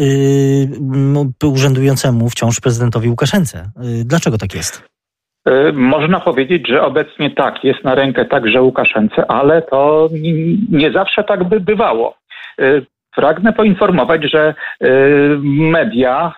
urzędującemu 1.43 2.29
wciąż 2.29 2.59
prezydentowi 2.59 2.78
prezydentowi 2.79 3.09
Łukaszence. 3.09 3.57
Y, 4.01 4.05
dlaczego 4.05 4.37
tak 4.37 4.55
jest? 4.55 4.83
Y, 5.49 5.73
można 5.73 6.19
powiedzieć, 6.19 6.67
że 6.67 6.83
obecnie 6.83 7.31
tak, 7.31 7.63
jest 7.63 7.83
na 7.83 7.95
rękę 7.95 8.25
także 8.25 8.61
Łukaszence, 8.61 9.31
ale 9.31 9.61
to 9.61 10.09
nie 10.71 10.91
zawsze 10.91 11.23
tak 11.23 11.43
by 11.43 11.59
bywało. 11.59 12.17
Y, 12.61 12.85
pragnę 13.15 13.53
poinformować, 13.53 14.31
że 14.31 14.53
media, 15.45 16.33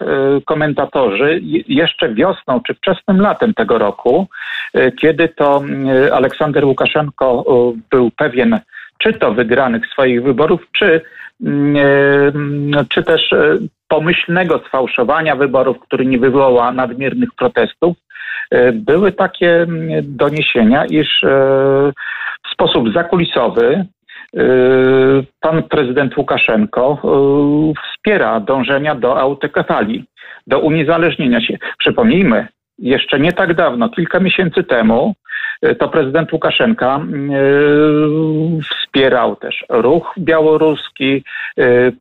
komentatorzy 0.45 1.41
jeszcze 1.67 2.13
wiosną 2.13 2.61
czy 2.67 2.73
wczesnym 2.73 3.21
latem 3.21 3.53
tego 3.53 3.77
roku, 3.77 4.27
kiedy 5.01 5.29
to 5.29 5.63
Aleksander 6.13 6.65
Łukaszenko 6.65 7.43
był 7.91 8.11
pewien 8.11 8.59
czy 8.97 9.13
to 9.13 9.33
wygranych 9.33 9.87
swoich 9.87 10.23
wyborów, 10.23 10.61
czy, 10.71 11.01
czy 12.89 13.03
też 13.03 13.33
pomyślnego 13.91 14.61
sfałszowania 14.67 15.35
wyborów, 15.35 15.79
który 15.79 16.05
nie 16.05 16.19
wywoła 16.19 16.71
nadmiernych 16.71 17.29
protestów, 17.37 17.97
e, 18.51 18.71
były 18.71 19.11
takie 19.11 19.61
mm, 19.61 19.87
doniesienia, 20.03 20.85
iż 20.85 21.23
e, 21.23 21.27
w 22.45 22.53
sposób 22.53 22.93
zakulisowy 22.93 23.65
e, 23.75 24.43
pan 25.39 25.63
prezydent 25.63 26.17
Łukaszenko 26.17 26.97
wspiera 27.83 28.39
dążenia 28.39 28.95
do 28.95 29.19
autokefalii, 29.19 30.05
do 30.47 30.59
uniezależnienia 30.59 31.41
się. 31.41 31.57
Przypomnijmy, 31.79 32.47
jeszcze 32.79 33.19
nie 33.19 33.33
tak 33.33 33.53
dawno, 33.53 33.89
kilka 33.89 34.19
miesięcy 34.19 34.63
temu, 34.63 35.13
to 35.79 35.89
prezydent 35.89 36.33
Łukaszenka 36.33 36.99
wspierał 38.71 39.35
też 39.35 39.55
ruch 39.69 40.13
białoruski, 40.19 41.23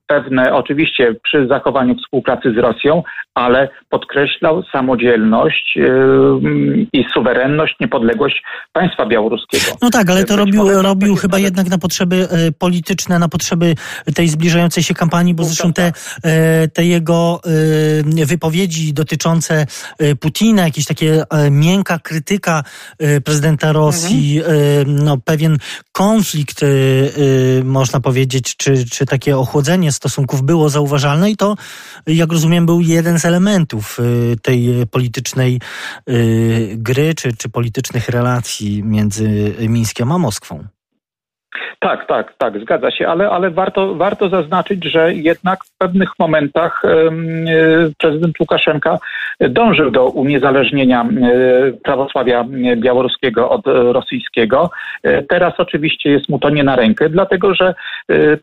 pewne, 0.06 0.54
oczywiście 0.54 1.14
przy 1.22 1.46
zachowaniu 1.46 1.94
współpracy 1.94 2.52
z 2.54 2.58
Rosją, 2.58 3.02
ale 3.34 3.68
podkreślał 3.88 4.62
samodzielność 4.72 5.78
i 6.92 7.04
suwerenność, 7.14 7.76
niepodległość 7.80 8.42
państwa 8.72 9.06
białoruskiego. 9.06 9.64
No 9.82 9.90
tak, 9.90 10.10
ale 10.10 10.24
to 10.24 10.36
robił, 10.36 10.82
robił 10.82 11.16
chyba 11.16 11.36
nawet... 11.36 11.44
jednak 11.44 11.68
na 11.68 11.78
potrzeby 11.78 12.28
polityczne, 12.58 13.18
na 13.18 13.28
potrzeby 13.28 13.74
tej 14.14 14.28
zbliżającej 14.28 14.82
się 14.82 14.94
kampanii, 14.94 15.34
bo 15.34 15.44
zresztą 15.44 15.72
te, 15.72 15.92
te 16.74 16.84
jego 16.84 17.40
wypowiedzi 18.26 18.94
dotyczące 18.94 19.66
Putina, 20.20 20.62
jakieś 20.62 20.84
takie 20.86 21.22
miękka 21.50 21.98
krytyka 21.98 22.62
prezydenta 23.24 23.49
Rosji, 23.72 24.38
mhm. 24.38 25.04
no 25.04 25.18
pewien 25.18 25.58
konflikt, 25.92 26.60
można 27.64 28.00
powiedzieć, 28.00 28.56
czy, 28.56 28.84
czy 28.90 29.06
takie 29.06 29.38
ochłodzenie 29.38 29.92
stosunków 29.92 30.42
było 30.42 30.68
zauważalne 30.68 31.30
i 31.30 31.36
to, 31.36 31.56
jak 32.06 32.32
rozumiem, 32.32 32.66
był 32.66 32.80
jeden 32.80 33.18
z 33.18 33.24
elementów 33.24 33.98
tej 34.42 34.86
politycznej 34.90 35.60
gry, 36.74 37.14
czy, 37.14 37.36
czy 37.36 37.48
politycznych 37.48 38.08
relacji 38.08 38.82
między 38.82 39.54
Mińskiem 39.68 40.12
a 40.12 40.18
Moskwą. 40.18 40.64
Tak, 41.78 42.06
tak, 42.06 42.34
tak, 42.38 42.60
zgadza 42.60 42.90
się, 42.90 43.08
ale, 43.08 43.30
ale 43.30 43.50
warto, 43.50 43.94
warto 43.94 44.28
zaznaczyć, 44.28 44.84
że 44.84 45.14
jednak 45.14 45.64
w 45.64 45.78
pewnych 45.78 46.10
momentach 46.18 46.82
e, 46.84 46.90
prezydent 47.98 48.40
Łukaszenka 48.40 48.98
dążył 49.40 49.90
do 49.90 50.04
uniezależnienia 50.04 51.02
e, 51.02 51.06
prawosławia 51.84 52.44
białoruskiego 52.76 53.50
od 53.50 53.66
rosyjskiego. 53.66 54.70
E, 55.02 55.22
teraz 55.22 55.54
oczywiście 55.58 56.10
jest 56.10 56.28
mu 56.28 56.38
to 56.38 56.50
nie 56.50 56.64
na 56.64 56.76
rękę, 56.76 57.08
dlatego 57.08 57.54
że 57.54 57.74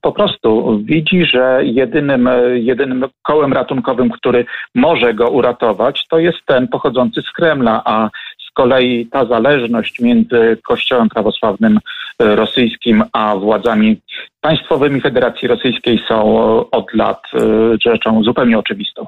po 0.01 0.11
prostu 0.11 0.79
widzi, 0.83 1.25
że 1.25 1.59
jedynym, 1.63 2.29
jedynym 2.53 3.05
kołem 3.23 3.53
ratunkowym, 3.53 4.09
który 4.09 4.45
może 4.75 5.13
go 5.13 5.29
uratować, 5.29 6.05
to 6.09 6.19
jest 6.19 6.37
ten 6.45 6.67
pochodzący 6.67 7.21
z 7.21 7.31
Kremla, 7.31 7.81
a 7.85 8.09
kolei 8.57 9.07
ta 9.11 9.25
zależność 9.25 9.99
między 9.99 10.57
Kościołem 10.67 11.09
prawosławnym 11.09 11.77
e, 11.77 11.81
rosyjskim 12.19 13.03
a 13.13 13.35
władzami 13.35 14.01
państwowymi 14.41 15.01
Federacji 15.01 15.47
Rosyjskiej 15.47 15.99
są 16.07 16.37
od 16.71 16.93
lat 16.93 17.21
e, 17.33 17.39
rzeczą 17.81 18.23
zupełnie 18.23 18.59
oczywistą. 18.59 19.07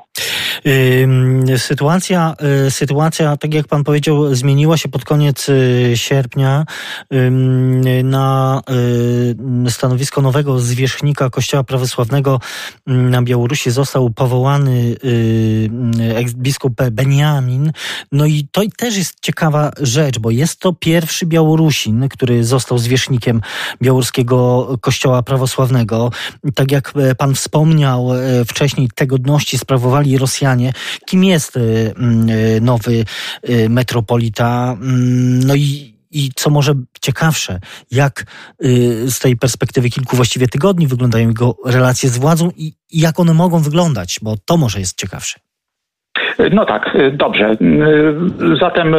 Sytuacja, 1.57 2.35
y, 2.67 2.71
sytuacja, 2.71 3.37
tak 3.37 3.53
jak 3.53 3.67
pan 3.67 3.83
powiedział, 3.83 4.35
zmieniła 4.35 4.77
się 4.77 4.89
pod 4.89 5.05
koniec 5.05 5.49
y, 5.49 5.91
sierpnia. 5.95 6.65
Na 8.03 8.61
y, 9.67 9.71
stanowisko 9.71 10.21
nowego 10.21 10.59
zwierzchnika 10.59 11.29
Kościoła 11.29 11.63
Prawosławnego 11.63 12.39
na 12.87 13.21
Białorusi 13.21 13.71
został 13.71 14.09
powołany 14.09 14.95
biskup 16.35 16.73
Beniamin. 16.91 17.71
No 18.11 18.25
i 18.25 18.47
to 18.51 18.61
też 18.77 18.97
jest 18.97 19.19
ciekawa 19.21 19.71
rzecz, 19.81 20.19
bo 20.19 20.31
jest 20.31 20.59
to 20.59 20.73
pierwszy 20.73 21.25
Białorusin, 21.25 22.09
który 22.09 22.43
został 22.43 22.77
zwierzchnikiem 22.77 23.41
białoruskiego 23.81 24.67
Kościoła 24.81 25.23
Prawosławnego. 25.23 26.11
Tak 26.55 26.71
jak 26.71 26.93
pan 27.17 27.35
wspomniał 27.35 28.09
wcześniej, 28.47 28.89
te 28.95 29.07
godności 29.07 29.57
sprawowali 29.57 30.17
Rosjanie 30.17 30.48
Kim 31.05 31.23
jest 31.23 31.57
y, 31.57 31.59
y, 31.59 32.61
nowy 32.61 33.05
y, 33.49 33.69
metropolita? 33.69 34.77
Mm, 34.81 35.39
no 35.39 35.55
i 35.55 35.99
i 36.11 36.29
co 36.35 36.49
może 36.49 36.73
ciekawsze, 37.01 37.59
jak 37.91 38.23
z 39.05 39.19
tej 39.19 39.37
perspektywy 39.37 39.89
kilku 39.89 40.15
właściwie 40.15 40.47
tygodni 40.47 40.87
wyglądają 40.87 41.27
jego 41.27 41.55
relacje 41.65 42.09
z 42.09 42.17
władzą 42.17 42.49
i 42.57 42.73
jak 42.93 43.19
one 43.19 43.33
mogą 43.33 43.59
wyglądać, 43.59 44.19
bo 44.21 44.35
to 44.45 44.57
może 44.57 44.79
jest 44.79 44.99
ciekawsze. 44.99 45.39
No 46.51 46.65
tak, 46.65 46.97
dobrze. 47.13 47.55
Zatem 48.61 48.95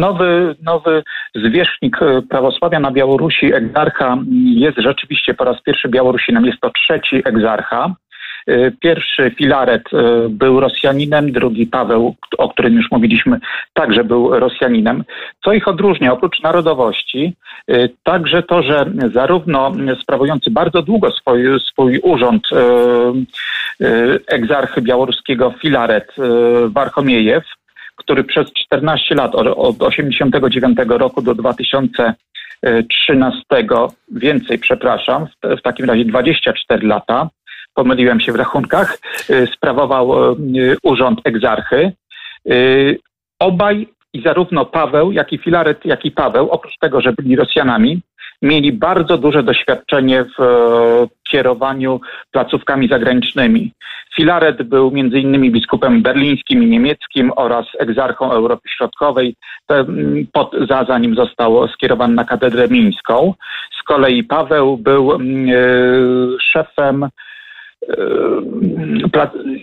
nowy, 0.00 0.56
nowy 0.62 1.02
zwierzchnik 1.34 1.96
prawosławia 2.30 2.80
na 2.80 2.90
Białorusi, 2.90 3.54
egzarcha, 3.54 4.18
jest 4.54 4.78
rzeczywiście 4.78 5.34
po 5.34 5.44
raz 5.44 5.62
pierwszy 5.62 5.88
Białorusinem. 5.88 6.46
Jest 6.46 6.60
to 6.60 6.70
trzeci 6.70 7.22
egzarcha. 7.24 7.94
Pierwszy 8.80 9.30
Filaret 9.30 9.82
był 10.30 10.60
Rosjaninem, 10.60 11.32
drugi 11.32 11.66
Paweł, 11.66 12.14
o 12.38 12.48
którym 12.48 12.74
już 12.74 12.90
mówiliśmy, 12.90 13.38
także 13.72 14.04
był 14.04 14.40
Rosjaninem. 14.40 15.04
Co 15.44 15.52
ich 15.52 15.68
odróżnia? 15.68 16.12
Oprócz 16.12 16.42
narodowości, 16.42 17.34
także 18.02 18.42
to, 18.42 18.62
że 18.62 18.90
zarówno 19.14 19.72
sprawujący 20.02 20.50
bardzo 20.50 20.82
długo 20.82 21.10
swój, 21.10 21.60
swój 21.60 21.98
urząd 21.98 22.48
egzarchy 24.26 24.82
białoruskiego 24.82 25.54
Filaret 25.62 26.14
Warchomiejew, 26.68 27.44
który 27.96 28.24
przez 28.24 28.52
14 28.52 29.14
lat, 29.14 29.34
od 29.34 29.82
89 29.82 30.78
roku 30.88 31.22
do 31.22 31.34
2013, 31.34 33.42
więcej, 34.12 34.58
przepraszam, 34.58 35.26
w 35.42 35.62
takim 35.62 35.86
razie 35.86 36.04
24 36.04 36.86
lata, 36.86 37.28
pomyliłem 37.78 38.20
się 38.20 38.32
w 38.32 38.36
rachunkach, 38.36 38.98
y, 39.30 39.46
sprawował 39.54 40.32
y, 40.32 40.76
urząd 40.82 41.20
egzarchy. 41.24 41.92
Y, 42.50 42.98
obaj 43.38 43.88
i 44.12 44.22
zarówno 44.22 44.64
Paweł, 44.64 45.12
jak 45.12 45.32
i 45.32 45.38
Filaret, 45.38 45.84
jak 45.84 46.04
i 46.04 46.10
Paweł, 46.10 46.48
oprócz 46.50 46.78
tego, 46.78 47.00
że 47.00 47.12
byli 47.12 47.36
Rosjanami, 47.36 48.00
mieli 48.42 48.72
bardzo 48.72 49.18
duże 49.18 49.42
doświadczenie 49.42 50.24
w 50.24 50.42
e, 50.42 50.46
kierowaniu 51.30 52.00
placówkami 52.30 52.88
zagranicznymi. 52.88 53.72
Filaret 54.16 54.62
był 54.62 54.90
między 54.90 55.18
innymi 55.18 55.50
biskupem 55.50 56.02
berlińskim 56.02 56.62
i 56.62 56.66
niemieckim 56.66 57.32
oraz 57.36 57.66
egzarchą 57.78 58.32
Europy 58.32 58.68
Środkowej, 58.76 59.34
pod, 60.32 60.52
za, 60.68 60.84
zanim 60.84 61.14
został 61.14 61.68
skierowany 61.68 62.14
na 62.14 62.24
katedrę 62.24 62.68
mińską. 62.68 63.34
Z 63.80 63.82
kolei 63.82 64.24
Paweł 64.24 64.76
był 64.76 65.12
e, 65.12 65.18
szefem 66.40 67.08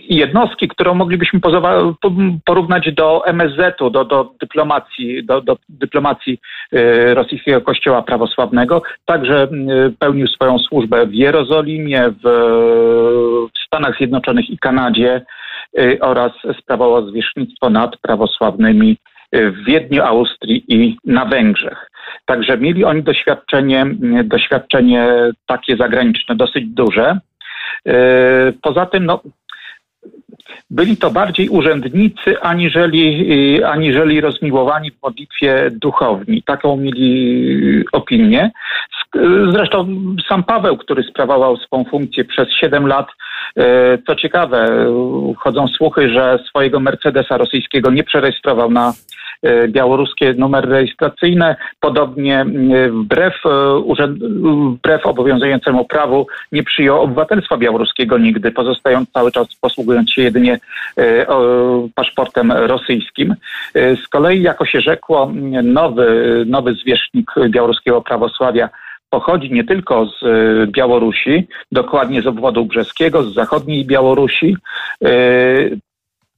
jednostki, 0.08 0.68
którą 0.68 0.94
moglibyśmy 0.94 1.40
porównać 2.44 2.94
do 2.94 3.26
MSZ-u, 3.26 3.90
do, 3.90 4.04
do 4.04 4.32
dyplomacji, 4.40 5.24
do, 5.24 5.40
do 5.40 5.56
dyplomacji 5.68 6.38
e, 6.72 7.14
rosyjskiego 7.14 7.60
kościoła 7.60 8.02
prawosławnego. 8.02 8.82
Także 9.04 9.42
e, 9.42 9.48
pełnił 9.98 10.26
swoją 10.26 10.58
służbę 10.58 11.06
w 11.06 11.14
Jerozolimie, 11.14 12.10
w, 12.24 12.28
w 13.54 13.66
Stanach 13.66 13.96
Zjednoczonych 13.96 14.50
i 14.50 14.58
Kanadzie 14.58 15.24
e, 15.78 16.00
oraz 16.00 16.32
sprawował 16.60 17.10
zwierzchnictwo 17.10 17.70
nad 17.70 17.96
prawosławnymi 17.96 18.96
w 19.32 19.64
Wiedniu, 19.64 20.02
Austrii 20.02 20.64
i 20.68 20.96
na 21.04 21.24
Węgrzech. 21.24 21.90
Także 22.24 22.58
mieli 22.58 22.84
oni 22.84 23.02
doświadczenie, 23.02 23.86
doświadczenie 24.24 25.08
takie 25.46 25.76
zagraniczne 25.76 26.36
dosyć 26.36 26.66
duże. 26.66 27.18
E, 27.86 28.52
poza 28.62 28.86
tym, 28.86 29.06
no, 29.06 29.20
byli 30.70 30.96
to 30.96 31.10
bardziej 31.10 31.48
urzędnicy 31.48 32.40
aniżeli, 32.40 33.26
e, 33.58 33.68
aniżeli 33.68 34.20
rozmiłowani 34.20 34.90
w 34.90 35.02
modlitwie 35.02 35.70
duchowni. 35.70 36.42
Taką 36.42 36.76
mieli 36.76 37.84
opinię. 37.92 38.50
Zresztą 39.52 39.86
sam 40.28 40.44
Paweł, 40.44 40.76
który 40.76 41.02
sprawował 41.02 41.56
swą 41.56 41.84
funkcję 41.84 42.24
przez 42.24 42.48
7 42.60 42.86
lat, 42.86 43.06
e, 43.56 43.98
co 44.06 44.14
ciekawe, 44.14 44.86
chodzą 45.38 45.68
słuchy, 45.68 46.10
że 46.10 46.38
swojego 46.48 46.80
Mercedesa 46.80 47.36
rosyjskiego 47.36 47.90
nie 47.90 48.04
przerejestrował 48.04 48.70
na 48.70 48.92
białoruskie 49.68 50.34
numery 50.34 50.68
rejestracyjne. 50.68 51.56
Podobnie 51.80 52.44
wbrew, 52.90 53.34
wbrew 54.74 55.06
obowiązującemu 55.06 55.84
prawu 55.84 56.26
nie 56.52 56.62
przyjął 56.62 57.02
obywatelstwa 57.02 57.56
białoruskiego 57.56 58.18
nigdy, 58.18 58.50
pozostając 58.50 59.10
cały 59.10 59.32
czas 59.32 59.54
posługując 59.60 60.12
się 60.12 60.22
jedynie 60.36 60.58
paszportem 61.94 62.52
rosyjskim. 62.52 63.34
Z 63.74 64.08
kolei, 64.08 64.42
jako 64.42 64.66
się 64.66 64.80
rzekło, 64.80 65.32
nowy, 65.62 66.44
nowy 66.46 66.74
zwierzchnik 66.74 67.30
białoruskiego 67.48 68.02
prawosławia 68.02 68.68
pochodzi 69.10 69.52
nie 69.52 69.64
tylko 69.64 70.06
z 70.06 70.20
Białorusi, 70.70 71.48
dokładnie 71.72 72.22
z 72.22 72.26
obwodu 72.26 72.64
brzeskiego, 72.64 73.22
z 73.22 73.34
zachodniej 73.34 73.86
Białorusi. 73.86 74.56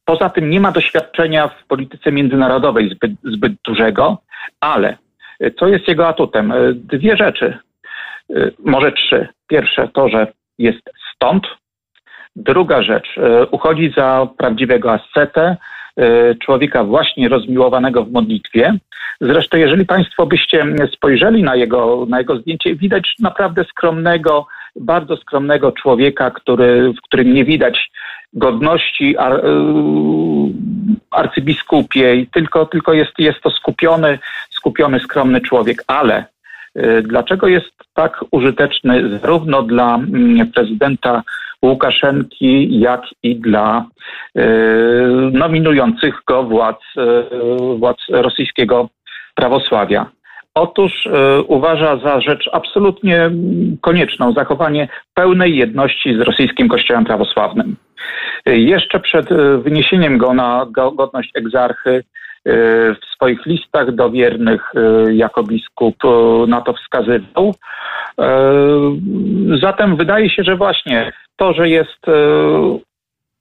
Poza 0.08 0.30
tym 0.30 0.50
nie 0.50 0.60
ma 0.60 0.72
doświadczenia 0.72 1.48
w 1.48 1.66
polityce 1.66 2.12
międzynarodowej 2.12 2.90
zbyt, 2.90 3.12
zbyt 3.24 3.52
dużego, 3.64 4.18
ale 4.60 4.96
e, 5.40 5.50
co 5.50 5.68
jest 5.68 5.88
jego 5.88 6.08
atutem? 6.08 6.52
E, 6.52 6.56
dwie 6.74 7.16
rzeczy, 7.16 7.58
e, 8.30 8.50
może 8.58 8.92
trzy. 8.92 9.28
Pierwsze 9.48 9.88
to, 9.88 10.08
że 10.08 10.26
jest 10.58 10.90
stąd. 11.14 11.46
Druga 12.36 12.82
rzecz, 12.82 13.08
uchodzi 13.50 13.92
za 13.96 14.28
prawdziwego 14.36 14.92
ascetę, 14.92 15.56
człowieka 16.42 16.84
właśnie 16.84 17.28
rozmiłowanego 17.28 18.04
w 18.04 18.12
modlitwie. 18.12 18.78
Zresztą, 19.20 19.56
jeżeli 19.56 19.86
Państwo 19.86 20.26
byście 20.26 20.66
spojrzeli 20.92 21.42
na 21.42 21.56
jego, 21.56 22.06
na 22.08 22.18
jego 22.18 22.36
zdjęcie, 22.36 22.74
widać 22.74 23.14
naprawdę 23.20 23.64
skromnego, 23.64 24.46
bardzo 24.80 25.16
skromnego 25.16 25.72
człowieka, 25.72 26.30
który, 26.30 26.92
w 26.92 27.00
którym 27.02 27.34
nie 27.34 27.44
widać 27.44 27.90
godności 28.32 29.16
ar, 29.18 29.34
y, 29.34 29.48
arcybiskupiej, 31.10 32.26
tylko, 32.26 32.66
tylko 32.66 32.92
jest, 32.92 33.12
jest 33.18 33.40
to 33.40 33.50
skupiony, 33.50 34.18
skupiony, 34.50 35.00
skromny 35.00 35.40
człowiek, 35.40 35.84
ale 35.86 36.24
dlaczego 37.02 37.48
jest 37.48 37.70
tak 37.94 38.24
użyteczny 38.30 39.18
zarówno 39.18 39.62
dla 39.62 39.94
mm, 39.94 40.52
prezydenta 40.52 41.22
Łukaszenki, 41.64 42.80
jak 42.80 43.02
i 43.22 43.36
dla 43.36 43.84
y, 44.38 44.42
nominujących 45.32 46.14
go 46.26 46.42
władz, 46.42 46.82
władz 47.76 47.98
rosyjskiego 48.08 48.88
prawosławia. 49.34 50.06
Otóż 50.54 51.06
y, 51.06 51.10
uważa 51.42 51.96
za 51.96 52.20
rzecz 52.20 52.50
absolutnie 52.52 53.30
konieczną 53.80 54.32
zachowanie 54.32 54.88
pełnej 55.14 55.56
jedności 55.56 56.14
z 56.14 56.20
rosyjskim 56.20 56.68
kościołem 56.68 57.04
prawosławnym. 57.04 57.76
Jeszcze 58.46 59.00
przed 59.00 59.28
wyniesieniem 59.62 60.18
go 60.18 60.34
na 60.34 60.66
godność 60.96 61.30
egzarchy 61.34 62.04
w 63.02 63.14
swoich 63.14 63.46
listach 63.46 63.94
do 63.94 64.10
wiernych 64.10 64.72
jako 65.10 65.42
biskup 65.42 65.96
na 66.48 66.60
to 66.60 66.72
wskazywał. 66.72 67.54
Zatem 69.62 69.96
wydaje 69.96 70.30
się, 70.30 70.42
że 70.42 70.56
właśnie 70.56 71.12
to, 71.38 71.52
że 71.52 71.68
jest 71.68 72.06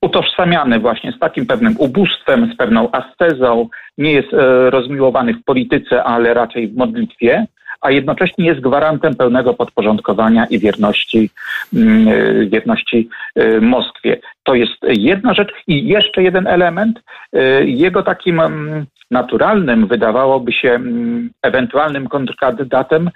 utożsamiany 0.02 0.80
właśnie 0.80 1.12
z 1.12 1.20
takim 1.20 1.46
pewnym 1.46 1.76
ubóstwem, 1.80 2.52
z 2.54 2.58
pewną 2.58 2.92
ascezą, 2.92 3.68
nie 3.98 4.12
jest 4.12 4.34
e, 4.34 4.70
rozmiłowany 4.70 5.34
w 5.34 5.44
polityce, 5.44 6.04
ale 6.04 6.34
raczej 6.34 6.68
w 6.68 6.78
modlitwie, 6.78 7.46
a 7.82 7.92
jednocześnie 7.92 8.46
jest 8.46 8.62
gwarantem 8.62 9.16
pełnego 9.16 9.54
podporządkowania 9.54 10.46
i 10.46 10.60
wierności, 10.60 11.30
mm, 11.74 12.08
e, 12.08 12.46
wierności 12.46 13.10
e, 13.36 13.62
Moskwie. 13.62 14.18
To 14.44 14.56
jest 14.56 14.78
jedna 14.88 15.34
rzecz 15.34 15.54
i 15.68 15.88
jeszcze 15.88 16.24
jeden 16.24 16.48
element. 16.48 17.00
Jego 17.66 18.04
takim 18.04 18.40
mm, 18.40 18.86
naturalnym, 19.12 19.88
wydawałoby 19.88 20.52
się 20.52 20.70
mm, 20.70 21.30
ewentualnym 21.42 22.08
kontrkandydatem 22.08 23.10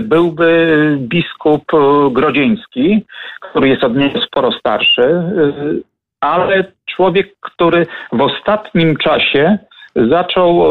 byłby 0.00 0.96
biskup 1.00 1.64
Grodzieński, 2.12 3.04
który 3.40 3.68
jest 3.68 3.84
od 3.84 3.96
niego 3.96 4.20
sporo 4.20 4.52
starszy, 4.52 5.22
ale 6.20 6.64
człowiek, 6.86 7.36
który 7.40 7.86
w 8.12 8.20
ostatnim 8.20 8.96
czasie 8.96 9.58
zaczął 9.96 10.62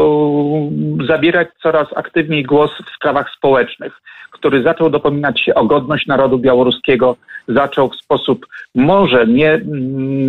zabierać 1.06 1.48
coraz 1.62 1.86
aktywniej 1.96 2.42
głos 2.42 2.70
w 2.86 2.96
sprawach 2.96 3.30
społecznych, 3.36 4.00
który 4.30 4.62
zaczął 4.62 4.90
dopominać 4.90 5.40
się 5.40 5.54
o 5.54 5.64
godność 5.64 6.06
narodu 6.06 6.38
białoruskiego, 6.38 7.16
zaczął 7.48 7.88
w 7.88 7.96
sposób 7.96 8.46
może 8.74 9.26
nie 9.26 9.60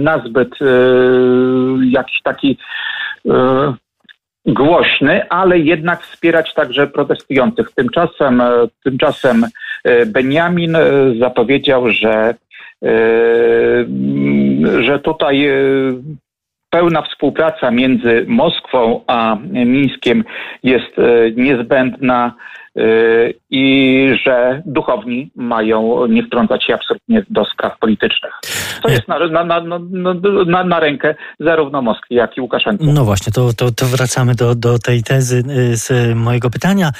nazbyt 0.03 0.61
e, 0.61 0.65
jakiś 1.91 2.21
taki 2.23 2.57
e, 3.29 3.73
głośny, 4.45 5.29
ale 5.29 5.59
jednak 5.59 6.01
wspierać 6.01 6.53
także 6.53 6.87
protestujących. 6.87 7.71
Tymczasem, 7.71 8.41
e, 8.41 8.67
tymczasem 8.83 9.45
Benjamin 10.07 10.77
zapowiedział, 11.19 11.91
że 11.91 12.35
że 14.79 14.99
tutaj 14.99 15.49
pełna 16.69 17.01
współpraca 17.01 17.71
między 17.71 18.25
Moskwą 18.27 19.03
a 19.07 19.37
Mińskiem 19.51 20.23
jest 20.63 20.97
yy, 20.97 21.33
niezbędna 21.37 22.33
i 23.49 24.15
że 24.25 24.61
duchowni 24.65 25.31
mają 25.35 26.07
nie 26.07 26.23
wtrącać 26.23 26.65
się 26.65 26.73
absolutnie 26.73 27.23
do 27.29 27.45
spraw 27.45 27.79
politycznych. 27.79 28.33
To 28.81 28.89
jest 28.89 29.07
na, 29.07 29.43
na, 29.43 29.43
na, 29.43 29.79
na, 30.45 30.63
na 30.63 30.79
rękę 30.79 31.15
zarówno 31.39 31.81
Moskwy, 31.81 32.13
jak 32.13 32.37
i 32.37 32.41
Łukaszenki. 32.41 32.87
No 32.87 33.05
właśnie, 33.05 33.33
to, 33.33 33.53
to, 33.53 33.71
to 33.71 33.85
wracamy 33.85 34.35
do, 34.35 34.55
do 34.55 34.79
tej 34.79 35.03
tezy 35.03 35.43
y, 35.49 35.77
z 35.77 36.15
mojego 36.15 36.49
pytania. 36.49 36.91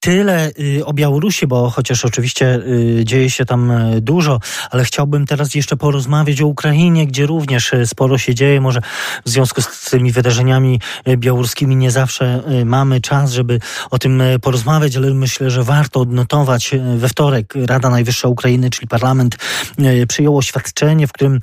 Tyle 0.00 0.50
y, 0.78 0.84
o 0.86 0.92
Białorusi, 0.92 1.46
bo 1.46 1.70
chociaż 1.70 2.04
oczywiście 2.04 2.58
dzieje 3.04 3.30
się 3.30 3.44
tam 3.44 3.72
dużo, 4.00 4.38
ale 4.70 4.84
chciałbym 4.84 5.26
teraz 5.26 5.54
jeszcze 5.54 5.76
porozmawiać 5.76 6.42
o 6.42 6.46
Ukrainie, 6.46 7.06
gdzie 7.06 7.26
również 7.26 7.72
sporo 7.84 8.18
się 8.18 8.34
dzieje. 8.34 8.60
Może 8.60 8.80
w 9.24 9.28
związku 9.28 9.62
z 9.62 9.90
tymi 9.90 10.12
wydarzeniami 10.12 10.80
białoruskimi 11.16 11.76
nie 11.76 11.90
zawsze 11.90 12.42
mamy 12.64 13.00
czas, 13.00 13.32
żeby 13.32 13.58
o 13.90 13.98
tym 13.98 14.22
porozmawiać 14.42 14.65
rozmawiać, 14.66 14.96
ale 14.96 15.14
myślę, 15.14 15.50
że 15.50 15.64
warto 15.64 16.00
odnotować. 16.00 16.74
E, 16.74 16.78
we 16.96 17.08
wtorek 17.08 17.54
Rada 17.66 17.90
Najwyższa 17.90 18.28
Ukrainy, 18.28 18.70
czyli 18.70 18.88
parlament, 18.88 19.36
e, 19.78 20.06
przyjęło 20.06 20.38
oświadczenie, 20.38 21.06
w 21.06 21.12
którym 21.12 21.40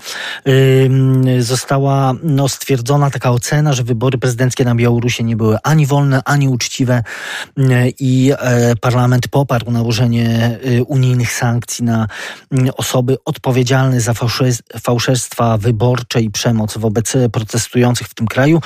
została 1.40 2.14
no, 2.24 2.50
stwierdzona 2.50 3.10
taka 3.10 3.32
ocena, 3.32 3.74
że 3.74 3.84
wybory 3.84 4.18
prezydenckie 4.18 4.66
na 4.66 4.76
Białorusi 4.76 5.24
nie 5.24 5.36
były 5.36 5.58
ani 5.64 5.86
wolne, 5.86 6.22
ani 6.26 6.50
uczciwe 6.50 7.04
e, 7.58 7.90
i 8.00 8.32
parlament 8.82 9.28
poparł 9.28 9.72
nałożenie 9.72 10.60
unijnych 10.88 11.34
sankcji 11.34 11.86
na 11.86 12.08
osoby 12.78 13.18
odpowiedzialne 13.26 14.02
za 14.02 14.14
fałszerstwa 14.82 15.58
wyborcze 15.58 16.22
i 16.22 16.30
przemoc 16.30 16.78
wobec 16.78 17.14
protestujących 17.32 18.08
w 18.08 18.14
tym 18.14 18.28
kraju. 18.28 18.62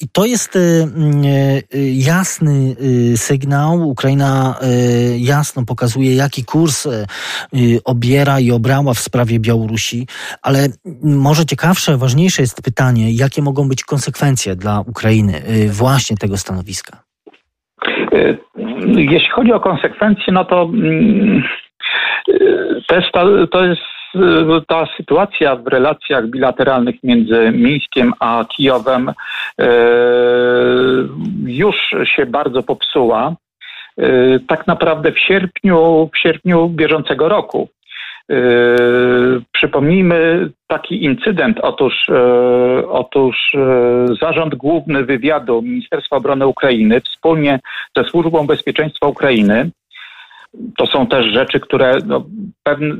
I 0.00 0.08
to 0.12 0.26
jest 0.26 0.58
jasny 1.92 2.76
sygnał. 3.18 3.88
Ukraina 3.88 4.54
y, 4.62 5.18
jasno 5.18 5.64
pokazuje, 5.66 6.14
jaki 6.16 6.44
kurs 6.44 6.86
y, 6.86 7.06
obiera 7.84 8.40
i 8.40 8.50
obrała 8.50 8.94
w 8.94 8.98
sprawie 8.98 9.40
Białorusi, 9.40 10.06
ale 10.42 10.58
może 11.02 11.44
ciekawsze, 11.44 11.96
ważniejsze 11.96 12.42
jest 12.42 12.62
pytanie, 12.62 13.12
jakie 13.12 13.42
mogą 13.42 13.68
być 13.68 13.84
konsekwencje 13.84 14.56
dla 14.56 14.80
Ukrainy 14.80 15.42
y, 15.48 15.68
właśnie 15.72 16.16
tego 16.16 16.36
stanowiska? 16.36 17.02
Jeśli 18.86 19.30
chodzi 19.30 19.52
o 19.52 19.60
konsekwencje, 19.60 20.32
no 20.32 20.44
to 20.44 20.62
mm, 20.62 21.42
to 22.86 22.94
jest, 22.96 23.08
to 23.52 23.64
jest 23.64 23.97
ta 24.66 24.86
sytuacja 24.96 25.56
w 25.56 25.66
relacjach 25.66 26.26
bilateralnych 26.26 26.94
między 27.02 27.52
Mińskiem 27.52 28.12
a 28.20 28.44
Kijowem 28.56 29.08
e, 29.08 29.14
już 31.46 31.76
się 32.16 32.26
bardzo 32.26 32.62
popsuła. 32.62 33.36
E, 33.98 34.04
tak 34.48 34.66
naprawdę 34.66 35.12
w 35.12 35.18
sierpniu, 35.18 36.10
w 36.14 36.18
sierpniu 36.18 36.68
bieżącego 36.68 37.28
roku. 37.28 37.68
Przypomnijmy 39.52 40.50
taki 40.66 41.04
incydent. 41.04 41.60
Otóż, 41.60 42.06
otóż 42.88 43.52
Zarząd 44.20 44.54
Główny 44.54 45.04
Wywiadu 45.04 45.62
Ministerstwa 45.62 46.16
Obrony 46.16 46.46
Ukrainy 46.46 47.00
wspólnie 47.00 47.60
ze 47.96 48.04
Służbą 48.04 48.46
Bezpieczeństwa 48.46 49.06
Ukrainy 49.06 49.70
to 50.76 50.86
są 50.86 51.06
też 51.06 51.26
rzeczy, 51.26 51.60
które 51.60 51.98
no, 52.06 52.24
pewne, 52.62 52.94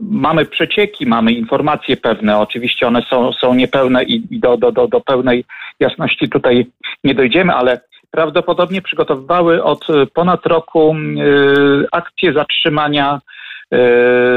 mamy 0.00 0.44
przecieki, 0.44 1.06
mamy 1.06 1.32
informacje 1.32 1.96
pewne. 1.96 2.38
Oczywiście 2.38 2.86
one 2.86 3.02
są, 3.10 3.32
są 3.32 3.54
niepełne 3.54 4.02
i, 4.04 4.38
do, 4.38 4.56
do, 4.56 4.72
do, 4.72 4.88
do 4.88 5.00
pełnej 5.00 5.44
jasności 5.80 6.28
tutaj 6.28 6.66
nie 7.04 7.14
dojdziemy, 7.14 7.54
ale 7.54 7.80
prawdopodobnie 8.10 8.82
przygotowywały 8.82 9.62
od 9.62 9.86
ponad 10.14 10.46
roku 10.46 10.96
y, 10.96 11.86
akcję 11.92 12.32
zatrzymania 12.32 13.14
y, 13.16 13.47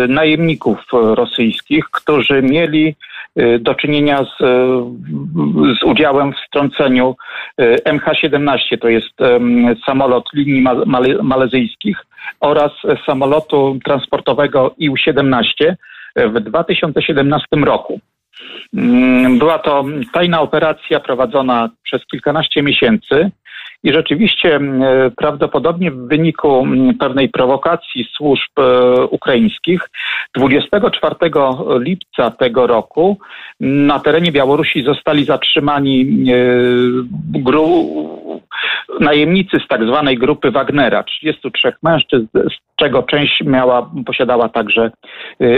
najemników 0.08 0.78
rosyjskich, 0.92 1.86
którzy 1.92 2.42
mieli 2.42 2.96
y, 3.40 3.60
do 3.60 3.76
czynienia 3.76 4.24
z, 4.24 4.38
z 5.80 5.84
udziałem 5.84 6.34
w 6.34 6.40
strąceniu 6.48 7.16
MH17, 7.86 8.78
to 8.82 8.90
jest 8.90 9.14
samolot 9.86 10.26
linii 10.34 10.62
malezyjskich, 11.24 11.98
oraz 12.40 12.72
samolotu 13.06 13.80
transportowego 13.86 14.76
IU-17 14.78 15.76
w 16.16 16.40
2017 16.40 17.48
roku. 17.64 18.00
Mm, 18.74 19.40
była 19.40 19.60
to 19.60 19.86
tajna 20.14 20.42
operacja 20.42 21.00
prowadzona 21.00 21.70
przez 21.84 22.06
kilkanaście 22.06 22.62
miesięcy 22.62 23.32
i 23.84 23.94
rzeczywiście 23.94 24.56
mm, 24.56 25.12
prawdopodobnie 25.12 25.92
w 25.92 26.08
wyniku 26.08 26.60
mm, 26.60 26.98
pewnej 26.98 27.30
prowokacji 27.30 28.08
służb 28.18 28.60
e, 28.60 29.06
ukraińskich 29.06 29.90
24 30.36 31.16
lipca 31.80 32.32
tego 32.32 32.68
roku 32.68 33.18
na 33.60 34.00
terenie 34.00 34.32
Białorusi 34.32 34.84
zostali 34.84 35.26
zatrzymani 35.26 36.26
e, 36.32 36.36
najemnicy 39.00 39.58
z 39.66 39.68
tak 39.68 39.84
zwanej 39.84 40.18
grupy 40.18 40.52
Wagnera, 40.52 41.04
33 41.04 41.74
mężczyzn, 41.84 42.28
z 42.34 42.76
czego 42.76 43.04
część 43.04 43.42
miała, 43.46 43.92
posiadała 44.06 44.50
także 44.50 44.92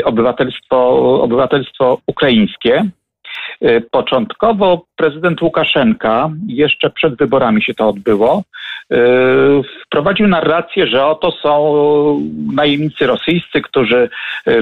obywatelstwo, 0.03 0.89
obywatelstwo 1.21 1.97
ukraińskie. 2.07 2.85
Y, 3.63 3.81
początkowo 3.91 4.85
prezydent 4.95 5.41
Łukaszenka, 5.41 6.29
jeszcze 6.47 6.89
przed 6.89 7.15
wyborami 7.15 7.63
się 7.63 7.73
to 7.73 7.89
odbyło, 7.89 8.43
y, 8.93 8.97
wprowadził 9.85 10.27
narrację, 10.27 10.87
że 10.87 11.05
oto 11.05 11.31
są 11.31 12.29
najemnicy 12.53 13.07
rosyjscy, 13.07 13.61
którzy 13.61 14.09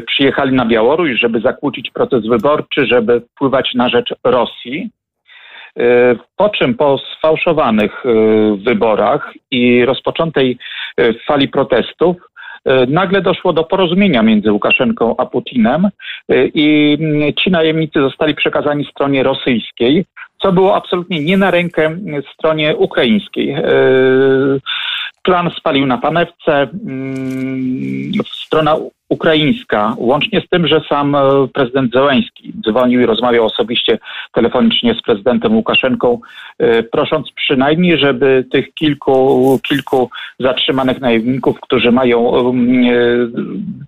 przyjechali 0.07 0.53
na 0.53 0.65
Białoruś, 0.65 1.19
żeby 1.19 1.39
zakłócić 1.39 1.91
proces 1.91 2.27
wyborczy, 2.27 2.85
żeby 2.85 3.21
wpływać 3.21 3.73
na 3.73 3.89
rzecz 3.89 4.13
Rosji. 4.23 4.89
E, 5.79 6.15
po 6.35 6.49
czym 6.49 6.75
po 6.75 6.97
sfałszowanych 6.97 8.05
e, 8.05 8.09
wyborach 8.57 9.33
i 9.51 9.85
rozpoczętej 9.85 10.57
e, 10.97 11.13
fali 11.13 11.47
protestów 11.47 12.17
nagle 12.88 13.21
doszło 13.21 13.54
do 13.54 13.63
porozumienia 13.63 14.24
między 14.24 14.52
Łukaszenką 14.52 15.15
a 15.17 15.26
Putinem 15.26 15.89
i 16.54 16.97
ci 17.43 17.52
najemnicy 17.52 18.00
zostali 18.00 18.36
przekazani 18.36 18.86
stronie 18.86 19.24
rosyjskiej, 19.24 20.06
co 20.41 20.52
było 20.52 20.76
absolutnie 20.76 21.24
nie 21.24 21.38
na 21.38 21.52
rękę 21.52 21.97
stronie 22.34 22.76
ukraińskiej. 22.76 23.56
Plan 25.24 25.52
spalił 25.58 25.86
na 25.86 25.97
panewce. 25.97 26.67
Mm, 26.88 28.12
strona 28.26 28.76
ukraińska, 29.12 29.95
łącznie 29.97 30.41
z 30.41 30.50
tym, 30.50 30.67
że 30.67 30.82
sam 30.89 31.15
e, 31.15 31.47
prezydent 31.54 31.93
Zełęński 31.93 32.54
dzwonił 32.67 33.02
i 33.02 33.06
rozmawiał 33.06 33.45
osobiście 33.45 34.00
telefonicznie 34.34 34.93
z 34.93 35.02
prezydentem 35.02 35.56
Łukaszenką, 35.56 36.19
e, 36.60 36.84
prosząc 36.84 37.32
przynajmniej, 37.32 37.97
żeby 37.97 38.45
tych 38.52 38.74
kilku, 38.74 39.60
kilku 39.67 40.10
zatrzymanych 40.39 41.02
najemników, 41.02 41.60
którzy 41.60 41.91
mają 41.91 42.36
e, 42.36 42.41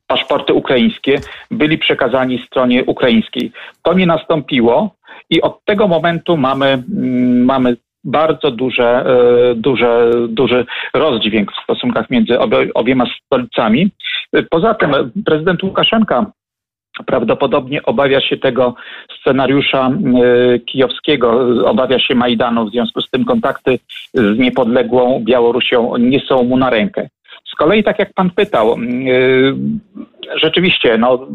paszporty 0.07 0.53
ukraińskie, 0.53 1.19
byli 1.51 1.77
przekazani 1.77 2.45
stronie 2.47 2.83
ukraińskiej. 2.85 3.51
To 3.81 3.93
nie 3.93 4.05
nastąpiło. 4.05 4.95
I 5.29 5.41
od 5.41 5.65
tego 5.65 5.87
momentu 5.87 6.37
mamy, 6.37 6.83
mamy 7.45 7.75
bardzo 8.03 8.51
duże, 8.51 9.05
duże, 9.55 10.11
duży 10.29 10.65
rozdźwięk 10.93 11.51
w 11.51 11.63
stosunkach 11.63 12.09
między 12.09 12.39
obiema 12.73 13.05
stolicami. 13.25 13.91
Poza 14.49 14.73
tym 14.73 15.11
prezydent 15.25 15.63
Łukaszenka 15.63 16.25
prawdopodobnie 17.05 17.83
obawia 17.83 18.21
się 18.21 18.37
tego 18.37 18.75
scenariusza 19.19 19.89
e, 19.89 20.59
kijowskiego, 20.59 21.47
obawia 21.65 21.99
się 21.99 22.15
Majdanu, 22.15 22.65
w 22.65 22.71
związku 22.71 23.01
z 23.01 23.09
tym 23.09 23.25
kontakty 23.25 23.79
z 24.13 24.37
niepodległą 24.37 25.23
Białorusią 25.23 25.97
nie 25.97 26.19
są 26.19 26.43
mu 26.43 26.57
na 26.57 26.69
rękę. 26.69 27.09
Z 27.53 27.55
kolei, 27.55 27.83
tak 27.83 27.99
jak 27.99 28.13
pan 28.13 28.29
pytał, 28.29 28.73
e, 28.73 28.77
rzeczywiście, 30.41 30.97
no, 30.97 31.27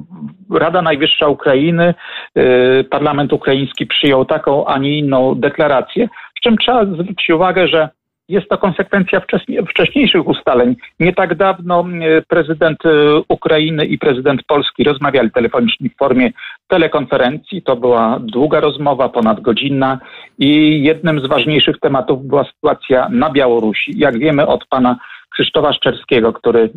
Rada 0.54 0.82
Najwyższa 0.82 1.28
Ukrainy, 1.28 1.94
e, 2.34 2.84
parlament 2.84 3.32
ukraiński 3.32 3.86
przyjął 3.86 4.24
taką, 4.24 4.66
a 4.66 4.78
nie 4.78 4.98
inną 4.98 5.34
deklarację, 5.34 6.08
w 6.38 6.40
czym 6.40 6.56
trzeba 6.58 6.84
zwrócić 6.84 7.30
uwagę, 7.30 7.68
że 7.68 7.88
jest 8.28 8.48
to 8.48 8.58
konsekwencja 8.58 9.22
wcześniejszych 9.68 10.26
ustaleń. 10.26 10.76
Nie 11.00 11.12
tak 11.12 11.34
dawno 11.34 11.84
prezydent 12.28 12.86
e, 12.86 12.90
Ukrainy 13.28 13.86
i 13.86 13.98
prezydent 13.98 14.42
Polski 14.46 14.84
rozmawiali 14.84 15.30
telefonicznie 15.30 15.90
w 15.90 15.96
formie 15.96 16.30
telekonferencji. 16.68 17.62
To 17.62 17.76
była 17.76 18.18
długa 18.20 18.60
rozmowa, 18.60 19.08
ponadgodzinna 19.08 19.98
i 20.38 20.82
jednym 20.82 21.20
z 21.20 21.26
ważniejszych 21.26 21.78
tematów 21.80 22.26
była 22.26 22.44
sytuacja 22.44 23.08
na 23.08 23.30
Białorusi. 23.30 23.98
Jak 23.98 24.18
wiemy 24.18 24.46
od 24.46 24.66
pana 24.66 24.96
Krzysztofa 25.38 25.72
Szczerskiego, 25.72 26.32
który 26.32 26.60
e, 26.60 26.68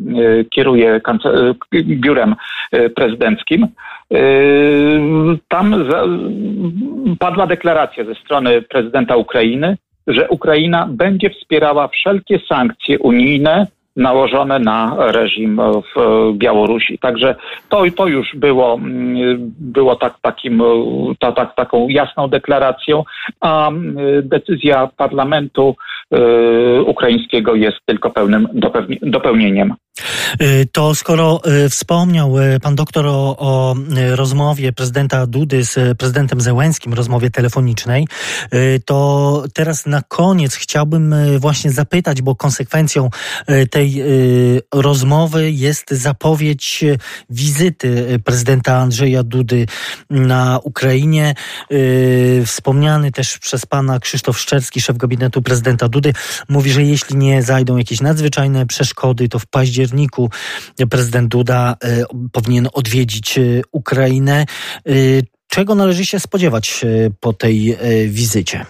kieruje 0.44 1.00
biurem 1.74 2.34
prezydenckim. 2.96 3.68
Tam 5.48 5.84
padła 7.18 7.46
deklaracja 7.46 8.04
ze 8.04 8.14
strony 8.14 8.62
prezydenta 8.62 9.16
Ukrainy, 9.16 9.76
że 10.06 10.28
Ukraina 10.28 10.88
będzie 10.90 11.30
wspierała 11.30 11.88
wszelkie 11.88 12.38
sankcje 12.48 12.98
unijne, 12.98 13.66
nałożone 13.96 14.58
na 14.58 14.96
reżim 14.98 15.60
w 15.96 16.30
Białorusi. 16.34 16.98
Także 16.98 17.34
to, 17.68 17.82
to 17.96 18.06
już 18.06 18.36
było, 18.36 18.74
mm, 18.74 19.16
było 19.60 19.96
tak, 19.96 20.14
takim, 20.22 20.62
ta, 21.18 21.32
tak, 21.32 21.54
taką 21.54 21.88
jasną 21.88 22.28
deklaracją, 22.28 23.04
a 23.40 23.68
mm, 23.68 23.96
decyzja 24.28 24.88
parlamentu 24.96 25.76
y, 26.14 26.82
ukraińskiego 26.82 27.54
jest 27.54 27.78
tylko 27.86 28.10
pełnym 28.10 28.48
dopełnieniem. 29.02 29.74
Y, 30.42 30.68
to 30.72 30.94
skoro 30.94 31.40
y, 31.64 31.68
wspomniał 31.68 32.38
y, 32.38 32.60
pan 32.60 32.74
doktor 32.74 33.06
o, 33.06 33.36
o, 33.38 33.74
rozmowie 34.14 34.72
prezydenta 34.72 35.26
Dudy 35.26 35.64
z 35.64 35.98
prezydentem 35.98 36.40
Zełenskim, 36.40 36.94
rozmowie 36.94 37.30
telefonicznej, 37.30 38.08
to 38.84 39.44
teraz 39.54 39.86
na 39.86 40.02
koniec 40.02 40.54
chciałbym 40.54 41.14
właśnie 41.38 41.70
zapytać, 41.70 42.22
bo 42.22 42.36
konsekwencją 42.36 43.10
tej 43.70 44.02
rozmowy 44.74 45.50
jest 45.50 45.90
zapowiedź 45.90 46.84
wizyty 47.30 48.20
prezydenta 48.24 48.76
Andrzeja 48.76 49.22
Dudy 49.22 49.66
na 50.10 50.58
Ukrainie. 50.62 51.34
Wspomniany 52.46 53.12
też 53.12 53.38
przez 53.38 53.66
pana 53.66 54.00
Krzysztof 54.00 54.38
Szczerski, 54.38 54.80
szef 54.80 54.96
gabinetu 54.96 55.42
prezydenta 55.42 55.88
Dudy, 55.88 56.12
mówi, 56.48 56.70
że 56.70 56.82
jeśli 56.82 57.16
nie 57.16 57.42
zajdą 57.42 57.76
jakieś 57.76 58.00
nadzwyczajne 58.00 58.66
przeszkody, 58.66 59.28
to 59.28 59.38
w 59.38 59.46
październiku 59.46 59.81
październiku 59.82 60.30
prezydent 60.90 61.28
Duda 61.28 61.74
e, 61.84 62.04
powinien 62.32 62.68
odwiedzić 62.74 63.38
e, 63.38 63.42
Ukrainę. 63.72 64.44
E, 64.86 64.92
czego 65.50 65.74
należy 65.74 66.06
się 66.06 66.20
spodziewać 66.20 66.84
po 67.20 67.32
tej 67.32 67.76
wizycie? 68.08 68.64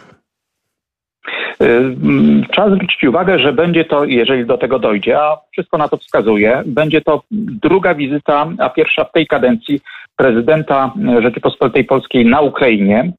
Trzeba 2.52 2.70
zwrócić 2.74 3.04
uwagę, 3.04 3.38
że 3.38 3.52
będzie 3.52 3.84
to, 3.84 4.04
jeżeli 4.04 4.46
do 4.46 4.58
tego 4.58 4.78
dojdzie, 4.78 5.18
a 5.18 5.36
wszystko 5.52 5.78
na 5.78 5.88
to 5.88 5.96
wskazuje, 5.96 6.62
będzie 6.66 7.00
to 7.00 7.22
druga 7.62 7.94
wizyta, 7.94 8.46
a 8.58 8.70
pierwsza 8.70 9.04
w 9.04 9.12
tej 9.12 9.26
kadencji 9.26 9.80
prezydenta 10.16 10.92
Rzeczypospolitej 11.22 11.84
Polskiej 11.84 12.26
na 12.26 12.40
Ukrainie. 12.40 13.12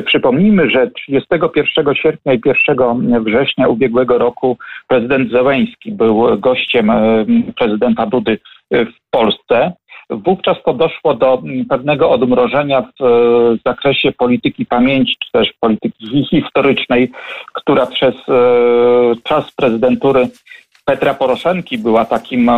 Przypomnijmy, 0.00 0.70
że 0.70 0.90
31 0.90 1.94
sierpnia 1.94 2.32
i 2.34 2.40
1 2.68 3.24
września 3.24 3.68
ubiegłego 3.68 4.18
roku 4.18 4.58
prezydent 4.88 5.30
Zełęński 5.30 5.92
był 5.92 6.38
gościem 6.38 6.90
e, 6.90 7.24
prezydenta 7.58 8.06
Dudy 8.06 8.38
w 8.70 9.10
Polsce. 9.10 9.72
Wówczas 10.10 10.56
to 10.64 10.74
doszło 10.74 11.14
do 11.14 11.42
pewnego 11.68 12.10
odmrożenia 12.10 12.82
w 12.82 13.04
e, 13.04 13.08
zakresie 13.66 14.12
polityki 14.12 14.66
pamięci, 14.66 15.16
czy 15.24 15.32
też 15.32 15.52
polityki 15.60 16.26
historycznej, 16.30 17.10
która 17.54 17.86
przez 17.86 18.14
e, 18.28 18.32
czas 19.22 19.52
prezydentury 19.52 20.28
Petra 20.84 21.14
Poroszenki 21.14 21.78
była 21.78 22.04
takim 22.04 22.50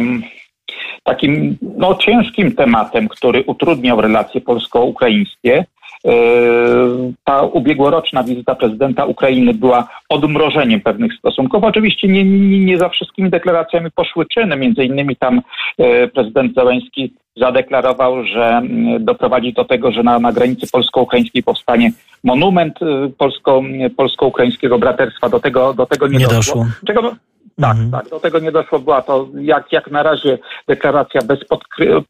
takim 1.03 1.59
no, 1.77 1.95
ciężkim 1.95 2.55
tematem, 2.55 3.09
który 3.09 3.45
utrudniał 3.47 4.01
relacje 4.01 4.41
polsko-ukraińskie. 4.41 5.65
E, 6.07 7.13
ta 7.25 7.43
ubiegłoroczna 7.43 8.23
wizyta 8.23 8.55
prezydenta 8.55 9.05
Ukrainy 9.05 9.55
była 9.55 9.89
odmrożeniem 10.09 10.81
pewnych 10.81 11.15
stosunków. 11.19 11.65
Oczywiście 11.65 12.09
nie, 12.09 12.25
nie, 12.25 12.65
nie 12.65 12.79
za 12.79 12.89
wszystkimi 12.89 13.31
deklaracjami 13.31 13.91
poszły 13.91 14.27
czyny. 14.27 14.57
Między 14.57 14.85
innymi 14.85 15.17
tam 15.17 15.43
e, 15.79 16.09
prezydent 16.09 16.55
Załęski 16.55 17.15
zadeklarował, 17.37 18.25
że 18.25 18.45
mm, 18.47 19.05
doprowadzi 19.05 19.53
do 19.53 19.65
tego, 19.65 19.93
że 19.93 20.03
na, 20.03 20.19
na 20.19 20.33
granicy 20.33 20.67
polsko-ukraińskiej 20.73 21.43
powstanie 21.43 21.91
monument 22.25 22.83
e, 22.83 23.09
polsko, 23.19 23.63
polsko-ukraińskiego 23.97 24.79
braterstwa. 24.79 25.29
Do 25.29 25.41
tego, 25.41 25.75
do 25.75 25.87
tego 25.87 26.09
nie, 26.09 26.19
nie 26.19 26.25
doszło. 26.27 26.37
doszło. 26.39 26.67
Czego, 26.87 27.17
tak, 27.61 27.71
mhm. 27.71 27.91
tak, 27.91 28.09
do 28.11 28.21
tego 28.21 28.39
nie 28.39 28.53
doszło. 28.53 28.79
Była 28.79 29.03
to 29.03 29.29
jak, 29.41 29.73
jak 29.73 29.91
na 29.91 30.03
razie 30.03 30.39
deklaracja 30.69 31.21
bez 31.23 31.39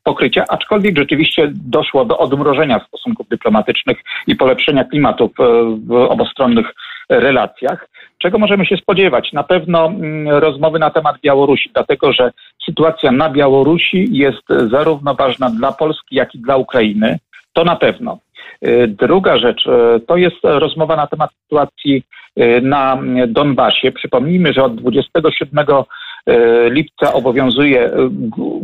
pokrycia, 0.05 0.45
aczkolwiek 0.49 0.99
rzeczywiście 0.99 1.51
doszło 1.55 2.05
do 2.05 2.19
odmrożenia 2.19 2.81
stosunków 2.89 3.29
dyplomatycznych 3.29 3.99
i 4.27 4.37
polepszenia 4.37 4.85
klimatu 4.85 5.29
w, 5.29 5.43
w 5.87 5.93
obostronnych 5.93 6.67
relacjach. 7.09 7.89
Czego 8.19 8.39
możemy 8.39 8.67
się 8.67 8.77
spodziewać? 8.77 9.33
Na 9.33 9.43
pewno 9.43 9.87
mm, 9.87 10.29
rozmowy 10.29 10.79
na 10.79 10.91
temat 10.91 11.17
Białorusi, 11.23 11.71
dlatego 11.75 12.13
że 12.13 12.33
sytuacja 12.67 13.13
na 13.13 13.31
Białorusi 13.31 14.09
jest 14.11 14.71
zarówno 14.71 15.15
ważna 15.15 15.51
dla 15.51 15.73
Polski, 15.73 16.17
jak 16.17 16.35
i 16.35 16.39
dla 16.39 16.57
Ukrainy. 16.57 17.19
To 17.53 17.65
na 17.65 17.77
pewno. 17.77 18.19
Y, 18.67 18.89
druga 18.89 19.39
rzecz 19.39 19.67
y, 19.67 20.01
to 20.07 20.17
jest 20.17 20.37
rozmowa 20.43 20.97
na 20.97 21.07
temat 21.07 21.31
sytuacji 21.43 22.03
na 22.63 22.99
Donbasie. 23.27 23.93
Przypomnijmy, 23.93 24.53
że 24.53 24.65
od 24.65 24.75
27 24.75 25.67
lipca 26.71 27.13
obowiązuje 27.13 27.91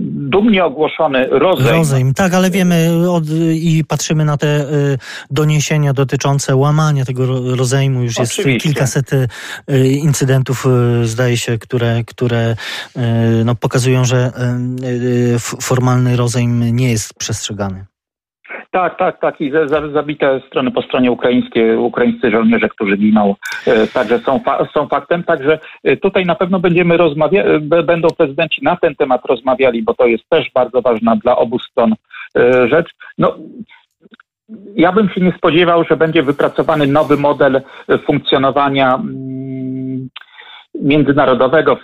dumnie 0.09 0.65
ogłoszony 0.65 1.27
rozejm. 1.27 1.77
Rozejm, 1.77 2.15
tak, 2.15 2.35
ale 2.35 2.51
wiemy 2.51 3.11
od, 3.11 3.25
i 3.55 3.85
patrzymy 3.89 4.25
na 4.25 4.37
te 4.37 4.67
doniesienia 5.31 5.93
dotyczące 5.93 6.57
łamania 6.57 7.05
tego 7.05 7.27
rozejmu. 7.57 8.03
Już 8.03 8.19
Oczywiście. 8.19 8.51
jest 8.51 8.63
kilkaset 8.65 9.11
incydentów, 10.03 10.67
zdaje 11.03 11.37
się, 11.37 11.59
które, 11.59 12.05
które 12.07 12.57
no, 13.45 13.55
pokazują, 13.55 14.05
że 14.05 14.31
formalny 15.61 16.17
rozejm 16.17 16.77
nie 16.77 16.91
jest 16.91 17.15
przestrzegany. 17.15 17.92
Tak, 18.73 18.99
tak, 18.99 19.21
tak. 19.21 19.41
I 19.41 19.53
zabite 19.93 20.41
strony 20.47 20.71
po 20.71 20.83
stronie 20.83 21.11
ukraińskiej, 21.11 21.77
ukraińscy 21.77 22.31
żołnierze, 22.31 22.69
którzy 22.69 22.97
giną, 22.97 23.35
e, 23.67 23.87
także 23.87 24.19
są, 24.19 24.39
fa 24.39 24.69
są 24.75 24.89
faktem. 24.89 25.25
Także 25.25 25.59
e, 25.85 25.97
tutaj 25.97 26.25
na 26.27 26.35
pewno 26.35 26.61
będziemy 26.61 26.97
rozmawiać, 26.97 27.47
e, 27.47 27.83
będą 27.83 28.09
prezydenci 28.19 28.65
na 28.65 28.77
ten 28.77 28.95
temat 28.95 29.25
rozmawiali, 29.25 29.83
bo 29.83 29.95
to 29.95 30.07
jest 30.07 30.29
też 30.29 30.51
bardzo 30.55 30.83
ważna 30.83 31.17
dla 31.17 31.37
obu 31.37 31.59
stron 31.59 31.95
rzecz. 32.71 32.91
No, 33.19 33.35
ja 34.75 34.93
bym 34.93 35.09
się 35.09 35.21
nie 35.21 35.33
spodziewał, 35.33 35.85
że 35.85 35.97
będzie 35.97 36.23
wypracowany 36.23 36.87
nowy 36.87 37.17
model 37.17 37.63
funkcjonowania 38.07 38.95
mm, 38.95 39.82
międzynarodowego, 40.75 41.77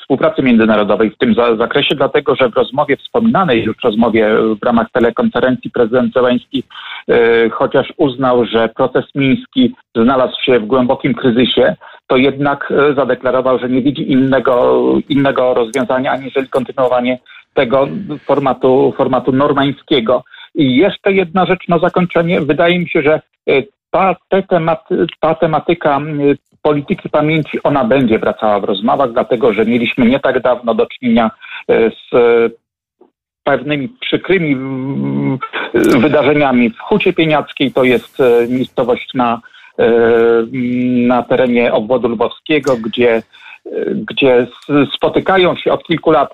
współpracy 0.00 0.42
międzynarodowej 0.42 1.10
w 1.10 1.18
tym 1.18 1.34
zakresie, 1.58 1.94
dlatego 1.94 2.34
że 2.34 2.48
w 2.48 2.54
rozmowie 2.54 2.96
wspominanej 2.96 3.62
już 3.62 3.76
rozmowie 3.84 4.28
w 4.62 4.64
ramach 4.64 4.90
telekonferencji 4.92 5.70
prezydent 5.70 6.12
Zełański 6.14 6.62
e, 7.08 7.50
chociaż 7.50 7.92
uznał, 7.96 8.44
że 8.44 8.68
proces 8.68 9.04
miński 9.14 9.74
znalazł 9.94 10.36
się 10.42 10.60
w 10.60 10.66
głębokim 10.66 11.14
kryzysie, 11.14 11.74
to 12.06 12.16
jednak 12.16 12.72
e, 12.72 12.94
zadeklarował, 12.94 13.58
że 13.58 13.68
nie 13.68 13.82
widzi 13.82 14.12
innego, 14.12 14.82
innego 15.08 15.54
rozwiązania 15.54 16.12
aniżeli 16.12 16.48
kontynuowanie 16.48 17.18
tego 17.54 17.88
formatu, 18.24 18.94
formatu 18.96 19.32
normańskiego. 19.32 20.24
I 20.54 20.76
jeszcze 20.76 21.12
jedna 21.12 21.46
rzecz 21.46 21.68
na 21.68 21.78
zakończenie. 21.78 22.40
Wydaje 22.40 22.78
mi 22.78 22.88
się, 22.88 23.02
że 23.02 23.20
e, 23.48 23.62
ta, 23.90 24.16
te 24.28 24.42
tematy, 24.42 25.06
ta 25.20 25.34
tematyka 25.34 26.00
polityki 26.62 27.10
pamięci, 27.10 27.62
ona 27.62 27.84
będzie 27.84 28.18
wracała 28.18 28.60
w 28.60 28.64
rozmowach, 28.64 29.12
dlatego 29.12 29.52
że 29.52 29.66
mieliśmy 29.66 30.06
nie 30.06 30.20
tak 30.20 30.42
dawno 30.42 30.74
do 30.74 30.86
czynienia 30.86 31.30
e, 31.68 31.90
z 31.90 32.14
e, 32.14 32.50
pewnymi 33.44 33.88
przykrymi 33.88 34.56
wydarzeniami 35.74 36.70
w 36.70 36.78
Hucie 36.78 37.12
Pieniackiej, 37.12 37.72
to 37.72 37.84
jest 37.84 38.20
e, 38.20 38.46
miejscowość 38.48 39.14
na, 39.14 39.40
na 41.06 41.22
terenie 41.22 41.72
obwodu 41.72 42.08
lwowskiego, 42.08 42.76
gdzie 42.76 43.22
gdzie 43.94 44.46
spotykają 44.94 45.56
się 45.56 45.72
od 45.72 45.84
kilku 45.84 46.10
lat 46.10 46.32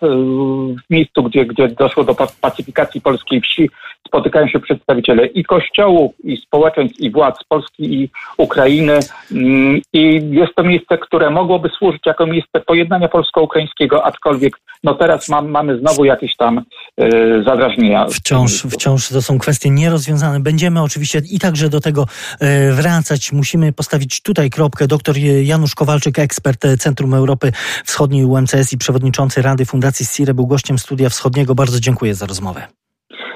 w 0.88 0.90
miejscu, 0.90 1.22
gdzie, 1.22 1.46
gdzie 1.46 1.68
doszło 1.68 2.04
do 2.04 2.14
pacyfikacji 2.40 3.00
polskiej 3.00 3.40
wsi, 3.40 3.70
spotykają 4.08 4.48
się 4.48 4.60
przedstawiciele 4.60 5.26
i 5.26 5.44
kościołów, 5.44 6.12
i 6.24 6.36
społeczeństw, 6.36 7.00
i 7.00 7.10
władz 7.10 7.44
Polski 7.48 7.94
i 7.94 8.10
Ukrainy. 8.36 8.98
Mm, 9.32 9.80
I 9.92 10.30
jest 10.30 10.54
to 10.54 10.62
miejsce, 10.62 10.98
które 10.98 11.30
mogłoby 11.30 11.68
służyć 11.78 12.02
jako 12.06 12.26
miejsce 12.26 12.60
pojednania 12.60 13.08
polsko-ukraińskiego, 13.08 14.04
aczkolwiek 14.04 14.56
no 14.84 14.94
teraz 14.94 15.28
mam, 15.28 15.48
mamy 15.48 15.78
znowu 15.78 16.04
jakieś 16.04 16.36
tam 16.36 16.58
y, 16.58 17.42
zadrażnienia. 17.46 18.06
Wciąż, 18.06 18.52
wciąż 18.52 19.08
to 19.08 19.22
są 19.22 19.38
kwestie 19.38 19.70
nierozwiązane. 19.70 20.40
Będziemy 20.40 20.82
oczywiście 20.82 21.22
i 21.30 21.38
także 21.38 21.68
do 21.68 21.80
tego 21.80 22.02
y, 22.42 22.72
wracać. 22.72 23.32
Musimy 23.32 23.72
postawić 23.72 24.22
tutaj 24.22 24.50
kropkę. 24.50 24.86
Doktor 24.86 25.16
Janusz 25.42 25.74
Kowalczyk, 25.74 26.18
ekspert 26.18 26.66
Centrum 26.78 27.14
Europy 27.18 27.52
Wschodniej 27.84 28.24
UMCS 28.24 28.72
i 28.72 28.78
przewodniczący 28.78 29.42
Rady 29.42 29.64
Fundacji 29.64 30.06
SIRE 30.06 30.34
był 30.34 30.46
gościem 30.46 30.78
Studia 30.78 31.08
Wschodniego. 31.08 31.54
Bardzo 31.54 31.80
dziękuję 31.80 32.14
za 32.14 32.26
rozmowę. 32.26 32.66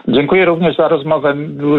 Dziękuję 0.09 0.45
również 0.45 0.76
za 0.76 0.89
rozmowę. 0.89 1.35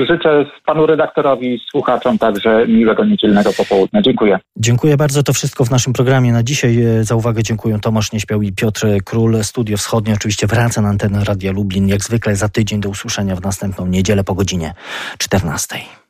Życzę 0.08 0.46
panu 0.66 0.86
redaktorowi 0.86 1.56
i 1.56 1.60
słuchaczom 1.72 2.18
także 2.18 2.68
miłego 2.68 3.06
niedzielnego 3.06 3.50
popołudnia. 3.58 4.02
Dziękuję. 4.02 4.40
Dziękuję 4.58 4.98
bardzo. 4.98 5.24
To 5.24 5.34
wszystko 5.34 5.66
w 5.66 5.72
naszym 5.72 5.94
programie 5.94 6.32
na 6.32 6.44
dzisiaj. 6.44 6.78
Za 7.02 7.16
uwagę 7.16 7.44
dziękuję 7.44 7.80
Tomasz 7.80 8.12
Nieśpiał 8.12 8.42
i 8.42 8.52
Piotr 8.52 8.88
Król. 9.06 9.44
Studio 9.44 9.78
Wschodnie 9.78 10.14
oczywiście 10.14 10.48
wraca 10.48 10.82
na 10.82 10.90
antenę 10.90 11.24
Radia 11.24 11.52
Lublin 11.52 11.88
jak 11.88 12.04
zwykle 12.04 12.36
za 12.36 12.50
tydzień 12.50 12.82
do 12.82 12.90
usłyszenia 12.90 13.36
w 13.36 13.42
następną 13.42 13.88
niedzielę 13.88 14.24
po 14.24 14.34
godzinie 14.34 14.74
14. 15.18 15.76